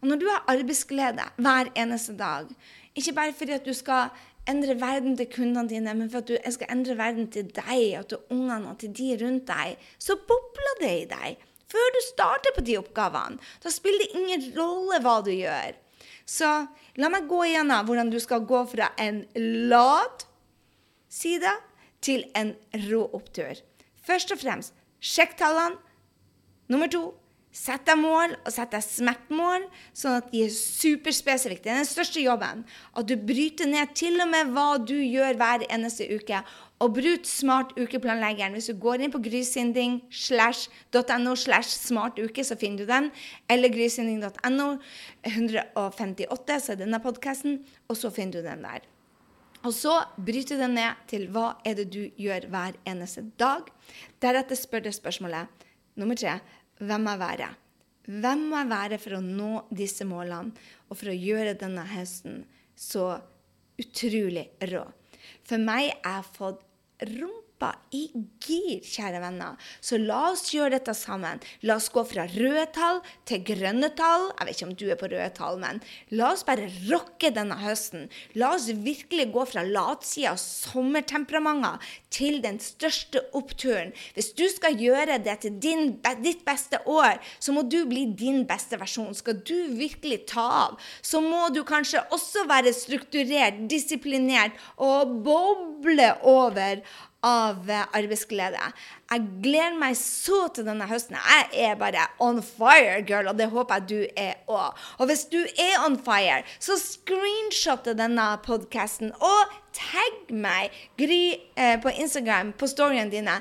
Og 0.02 0.10
når 0.12 0.20
du 0.22 0.28
har 0.30 0.46
arbeidsglede 0.52 1.26
hver 1.42 1.72
eneste 1.80 2.16
dag, 2.20 2.50
ikke 2.96 3.16
bare 3.18 3.34
fordi 3.34 3.56
at 3.56 3.66
du 3.66 3.74
skal 3.74 4.12
endre 4.50 4.76
verden 4.82 5.16
til 5.18 5.30
kundene 5.32 5.70
dine, 5.70 5.94
men 5.96 6.10
for 6.12 6.20
at 6.20 6.28
du 6.28 6.52
skal 6.52 6.72
endre 6.74 6.98
verden 7.00 7.30
til 7.32 7.48
deg 7.56 8.00
og 8.02 8.10
til 8.12 8.26
ungene 8.36 8.74
og 8.74 8.82
til 8.82 8.92
de 8.98 9.14
rundt 9.22 9.48
deg, 9.48 9.78
så 9.98 10.18
bobler 10.28 10.82
det 10.82 10.92
i 10.98 11.08
deg. 11.14 11.46
Før 11.74 11.96
du 11.96 12.02
starter 12.06 12.54
på 12.56 12.66
de 12.68 12.76
oppgavene. 12.78 13.40
Da 13.64 13.72
spiller 13.74 14.04
det 14.04 14.20
ingen 14.20 14.44
rolle 14.58 15.00
hva 15.02 15.16
du 15.26 15.32
gjør. 15.34 15.80
Så 16.28 16.50
la 17.00 17.10
meg 17.12 17.26
gå 17.32 17.40
igjennom 17.48 17.88
hvordan 17.88 18.12
du 18.14 18.20
skal 18.22 18.46
gå 18.48 18.62
fra 18.70 18.92
en 19.02 19.24
lat 19.72 20.28
side 21.14 21.52
til 22.04 22.26
en 22.36 22.56
rå 22.90 23.06
opptur. 23.14 23.60
Først 24.04 24.34
og 24.36 24.42
fremst, 24.42 24.76
sjekk 25.04 25.38
tallene. 25.40 25.80
Nummer 26.72 26.90
to, 26.92 27.12
sett 27.54 27.86
deg 27.86 28.00
mål, 28.02 28.34
og 28.42 28.52
sett 28.52 28.72
deg 28.74 28.82
smertemål, 28.82 29.68
sånn 29.96 30.18
at 30.18 30.30
de 30.32 30.42
er 30.48 30.54
superspesifikke. 30.54 31.64
Det 31.64 31.74
er 31.74 31.82
den 31.84 31.90
største 31.90 32.24
jobben. 32.24 32.64
At 32.98 33.10
du 33.10 33.14
bryter 33.20 33.70
ned 33.70 33.94
til 33.98 34.18
og 34.24 34.32
med 34.32 34.54
hva 34.56 34.70
du 34.82 34.96
gjør 34.98 35.38
hver 35.40 35.66
eneste 35.70 36.08
uke. 36.10 36.42
Og 36.84 36.96
bruk 36.98 37.28
smart 37.30 37.76
ukeplanleggeren. 37.78 38.58
Hvis 38.58 38.72
du 38.72 38.80
går 38.82 39.06
inn 39.06 39.14
på 39.14 39.22
grysynding.no 39.24 41.36
så 41.38 42.58
finner 42.60 42.82
du 42.82 42.90
den. 42.90 43.12
Eller 43.48 43.72
grysynding.no 43.72 44.72
158, 45.30 46.60
så 46.60 46.74
er 46.74 46.82
denne 46.82 47.00
podkasten, 47.04 47.62
og 47.88 48.02
så 48.02 48.12
finner 48.12 48.42
du 48.42 48.50
den 48.50 48.66
der. 48.66 48.93
Og 49.64 49.72
så 49.72 49.94
bryter 50.20 50.60
det 50.60 50.70
ned 50.74 51.04
til 51.08 51.30
hva 51.32 51.54
er 51.64 51.78
det 51.80 51.88
du 51.94 52.02
gjør 52.20 52.50
hver 52.52 52.80
eneste 52.90 53.24
dag. 53.40 53.70
Deretter 54.24 54.60
spør 54.60 54.84
det 54.88 54.96
spørsmålet 54.96 55.68
nummer 56.00 56.20
tre 56.20 56.40
hvem 56.84 57.06
må 57.06 57.14
jeg 57.14 57.22
være? 57.22 57.52
Hvem 58.04 58.42
må 58.50 58.60
jeg 58.60 58.72
være 58.74 59.00
for 59.00 59.16
å 59.16 59.24
nå 59.24 59.52
disse 59.72 60.04
målene 60.08 60.52
og 60.90 60.98
for 61.00 61.12
å 61.12 61.16
gjøre 61.16 61.56
denne 61.60 61.86
høsten 61.94 62.44
så 62.76 63.14
utrolig 63.80 64.50
rå? 64.74 64.84
For 65.48 65.62
meg 65.62 65.94
er 65.94 66.18
jeg 66.18 66.34
fått 66.36 66.66
rom 67.14 67.40
hoppa 67.64 67.80
i 67.94 68.08
gir, 68.44 68.82
kjære 68.84 69.22
venner. 69.22 69.58
Så 69.82 69.98
la 70.02 70.32
oss 70.32 70.50
gjøre 70.52 70.74
dette 70.76 70.94
sammen. 70.98 71.40
La 71.64 71.78
oss 71.78 71.90
gå 71.94 72.04
fra 72.08 72.26
røde 72.28 72.66
tall 72.76 73.00
til 73.30 73.44
grønne 73.46 73.90
tall. 73.96 74.32
Jeg 74.40 74.48
vet 74.48 74.58
ikke 74.58 74.68
om 74.68 74.76
du 74.80 74.86
er 74.90 75.00
på 75.00 75.10
røde 75.12 75.30
tall, 75.38 75.60
men 75.62 75.82
la 76.12 76.32
oss 76.34 76.44
bare 76.48 76.68
rocke 76.90 77.32
denne 77.34 77.58
høsten. 77.62 78.10
La 78.40 78.54
oss 78.58 78.68
virkelig 78.68 79.30
gå 79.34 79.46
fra 79.50 79.64
latsida 79.64 80.34
og 80.34 80.42
sommertemperamenter 80.42 81.94
til 82.14 82.42
den 82.44 82.60
største 82.62 83.24
oppturen. 83.38 83.94
Hvis 84.18 84.34
du 84.38 84.46
skal 84.52 84.78
gjøre 84.80 85.20
det 85.24 85.40
til 85.46 85.56
din, 85.62 85.96
ditt 86.26 86.44
beste 86.46 86.82
år, 86.90 87.22
så 87.40 87.56
må 87.56 87.64
du 87.70 87.84
bli 87.90 88.08
din 88.18 88.44
beste 88.50 88.80
versjon. 88.82 89.14
Skal 89.16 89.40
du 89.46 89.56
virkelig 89.78 90.24
ta 90.34 90.44
av, 90.66 90.82
så 91.06 91.22
må 91.24 91.48
du 91.54 91.62
kanskje 91.68 92.04
også 92.14 92.48
være 92.50 92.74
strukturert, 92.76 93.64
disiplinert 93.70 94.58
og 94.82 95.20
boble 95.24 96.10
over 96.28 96.82
av 97.24 97.70
arbeidsglede. 97.96 98.60
Jeg 99.12 99.26
gleder 99.44 99.78
meg 99.80 99.98
så 100.00 100.48
til 100.56 100.68
denne 100.68 100.88
høsten. 100.90 101.18
Jeg 101.18 101.70
er 101.70 101.80
bare 101.80 102.08
on 102.24 102.42
fire, 102.44 103.02
girl, 103.08 103.30
og 103.32 103.38
det 103.40 103.50
håper 103.54 103.82
jeg 103.82 103.90
du 103.90 104.20
er 104.20 104.40
òg. 104.52 104.80
Og 105.00 105.10
hvis 105.10 105.26
du 105.32 105.40
er 105.42 105.78
on 105.86 105.98
fire, 106.04 106.42
så 106.60 106.78
screenshotte 106.82 107.96
denne 107.98 108.28
podkasten 108.46 109.14
og 109.20 109.60
tagg 109.76 110.34
meg 110.34 110.74
Gry, 111.00 111.38
eh, 111.56 111.78
på 111.82 111.94
Instagram, 111.94 112.54
på 112.58 112.68
storyene 112.68 113.12
dine. 113.12 113.40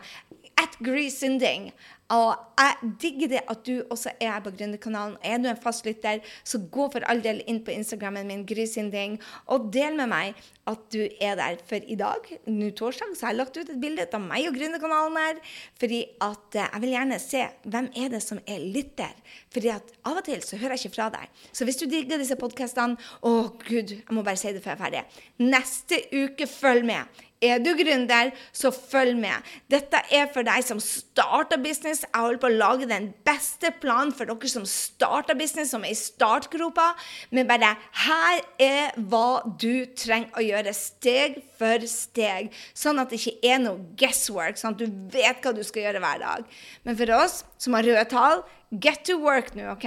At 0.61 0.79
Gry 0.85 1.09
Synding. 1.11 1.73
Og 2.13 2.33
jeg 2.61 2.91
digger 3.01 3.31
det 3.33 3.41
at 3.49 3.63
du 3.67 3.79
også 3.91 4.13
er 4.21 4.35
her 4.35 4.43
på 4.45 4.53
Gründerkanalen. 4.53 5.17
Er 5.25 5.39
du 5.41 5.49
en 5.49 5.61
fastlytter, 5.61 6.21
så 6.45 6.61
gå 6.73 6.89
for 6.93 7.05
all 7.09 7.23
del 7.25 7.41
inn 7.49 7.63
på 7.65 7.73
Instagrammen 7.73 8.29
min, 8.29 8.45
Grysynding, 8.47 9.17
og 9.47 9.71
del 9.73 9.97
med 9.97 10.11
meg 10.13 10.43
at 10.69 10.83
du 10.93 11.01
er 11.03 11.39
der. 11.41 11.57
For 11.69 11.81
i 11.81 11.97
dag, 11.99 12.29
nå 12.47 12.71
torsdag, 12.77 13.17
så 13.17 13.27
har 13.27 13.35
jeg 13.35 13.41
lagt 13.41 13.57
ut 13.57 13.73
et 13.73 13.81
bilde 13.81 14.07
av 14.13 14.25
meg 14.25 14.51
og 14.51 14.59
Gründerkanalen 14.59 15.19
her. 15.23 15.41
Fordi 15.81 16.03
at 16.29 16.61
eh, 16.61 16.69
jeg 16.69 16.85
vil 16.85 16.95
gjerne 16.97 17.21
se 17.23 17.43
hvem 17.65 17.91
er 18.05 18.13
det 18.13 18.23
som 18.25 18.43
er 18.45 18.69
lytter. 18.77 19.17
Fordi 19.55 19.73
at 19.73 19.97
av 20.05 20.21
og 20.21 20.27
til 20.29 20.45
så 20.45 20.61
hører 20.61 20.77
jeg 20.77 20.87
ikke 20.87 20.99
fra 20.99 21.11
deg. 21.17 21.43
Så 21.53 21.69
hvis 21.69 21.81
du 21.81 21.89
digger 21.89 22.21
disse 22.21 22.39
podkastene 22.41 23.01
Å, 23.23 23.33
gud, 23.65 23.97
jeg 23.97 24.15
må 24.15 24.25
bare 24.27 24.41
si 24.41 24.53
det 24.53 24.63
før 24.63 24.75
jeg 24.75 24.79
er 24.79 24.85
ferdig. 24.85 25.27
Neste 25.49 26.03
uke, 26.13 26.49
følg 26.51 26.87
med. 26.89 27.23
Er 27.43 27.59
du 27.59 27.73
gründer, 27.75 28.31
så 28.55 28.71
følg 28.71 29.17
med. 29.19 29.49
Dette 29.71 29.99
er 30.15 30.29
for 30.31 30.47
deg 30.47 30.63
som 30.63 30.79
starter 30.83 31.59
business. 31.63 32.05
Jeg 32.07 32.15
holder 32.15 32.41
på 32.43 32.51
å 32.51 32.55
lage 32.55 32.89
den 32.91 33.09
beste 33.27 33.73
planen 33.83 34.15
for 34.15 34.31
dere 34.31 34.51
som 34.53 34.67
starter 34.69 35.39
business, 35.39 35.73
som 35.75 35.83
er 35.83 35.97
i 35.97 35.99
startgropa. 35.99 36.93
Men 37.35 37.51
bare 37.51 37.75
her 38.05 38.43
er 38.63 38.95
hva 39.11 39.43
du 39.59 39.85
trenger 39.99 40.39
å 40.39 40.47
gjøre, 40.47 40.77
steg 40.77 41.43
for 41.59 41.83
steg. 41.91 42.55
Sånn 42.79 43.03
at 43.03 43.11
det 43.11 43.19
ikke 43.19 43.53
er 43.55 43.63
noe 43.65 43.83
guesswork, 43.99 44.61
sånn 44.61 44.77
at 44.77 44.85
du 44.85 45.03
vet 45.13 45.43
hva 45.43 45.55
du 45.57 45.65
skal 45.67 45.89
gjøre 45.89 46.03
hver 46.05 46.23
dag. 46.23 46.59
Men 46.87 46.99
for 46.99 47.17
oss 47.19 47.43
som 47.59 47.75
har 47.75 47.87
røde 47.87 48.07
tall, 48.13 48.47
get 48.81 49.05
to 49.09 49.19
work 49.21 49.53
nå, 49.55 49.67
OK? 49.73 49.87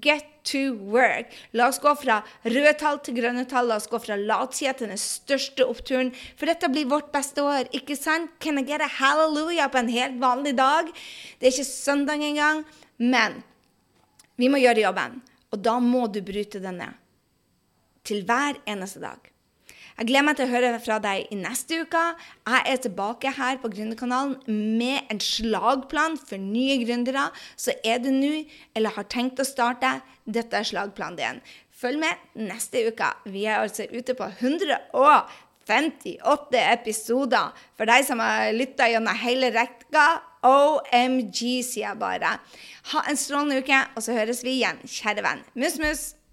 Get 0.00 0.26
to 0.50 0.74
work. 0.76 1.32
La 1.52 1.68
oss 1.68 1.80
gå 1.82 1.92
fra 2.00 2.22
røde 2.44 2.74
tall 2.80 3.00
til 3.04 3.18
grønne 3.18 3.44
tall. 3.50 3.68
La 3.68 3.78
oss 3.80 3.90
gå 3.90 4.00
fra 4.02 4.16
latsida 4.20 4.74
til 4.78 4.92
den 4.92 5.00
største 5.00 5.66
oppturen. 5.68 6.12
For 6.38 6.50
dette 6.50 6.70
blir 6.72 6.88
vårt 6.90 7.12
beste 7.14 7.44
år. 7.44 7.70
Ikke 7.76 7.96
sant? 7.98 8.32
Can 8.40 8.60
I 8.60 8.66
get 8.66 8.84
a 8.84 8.90
hallelujah 9.00 9.70
på 9.72 9.82
en 9.82 9.92
helt 9.92 10.20
vanlig 10.22 10.56
dag? 10.60 10.90
Det 11.38 11.48
er 11.48 11.56
ikke 11.56 11.70
søndag 11.70 12.24
engang. 12.24 12.64
Men 12.98 13.42
vi 14.40 14.50
må 14.50 14.62
gjøre 14.62 14.86
jobben. 14.86 15.22
Og 15.54 15.62
da 15.62 15.78
må 15.80 16.06
du 16.10 16.22
bryte 16.24 16.60
den 16.62 16.80
ned. 16.82 17.00
til 18.04 18.24
hver 18.28 18.60
eneste 18.68 19.00
dag. 19.00 19.33
Jeg 19.94 20.08
gleder 20.08 20.24
meg 20.26 20.34
til 20.34 20.48
å 20.48 20.50
høre 20.50 20.80
fra 20.82 20.96
deg 20.98 21.28
i 21.30 21.36
neste 21.38 21.76
uke. 21.84 22.00
Jeg 22.50 22.62
er 22.66 22.78
tilbake 22.82 23.30
her 23.36 23.60
på 23.62 23.68
Gründerkanalen 23.70 24.42
med 24.80 25.06
en 25.12 25.20
slagplan 25.22 26.16
for 26.18 26.34
nye 26.42 26.82
gründere. 26.82 27.30
Så 27.54 27.70
er 27.86 28.02
du 28.02 28.10
nå 28.10 28.42
eller 28.74 28.90
har 28.96 29.06
tenkt 29.06 29.38
å 29.38 29.46
starte, 29.46 30.02
dette 30.26 30.58
er 30.58 30.66
slagplanen 30.66 31.14
din. 31.20 31.38
Følg 31.70 32.02
med 32.02 32.18
neste 32.34 32.90
uke. 32.90 33.06
Vi 33.30 33.46
er 33.46 33.60
altså 33.60 33.86
ute 33.92 34.14
på 34.18 34.26
158 34.32 36.58
episoder. 36.72 37.54
For 37.78 37.86
deg 37.86 38.02
som 38.10 38.18
har 38.24 38.50
lytta 38.56 38.88
gjennom 38.90 39.14
hele 39.22 39.54
rekka, 39.54 40.06
OMG, 40.44 41.62
sier 41.62 41.86
jeg 41.86 41.96
bare. 42.02 42.42
Ha 42.90 42.98
en 43.06 43.16
strålende 43.16 43.62
uke, 43.62 43.78
og 43.94 44.02
så 44.02 44.12
høres 44.18 44.42
vi 44.42 44.58
igjen, 44.58 44.82
kjære 44.82 45.22
venn. 45.22 45.46
Mus, 45.54 45.78
mus! 45.78 46.23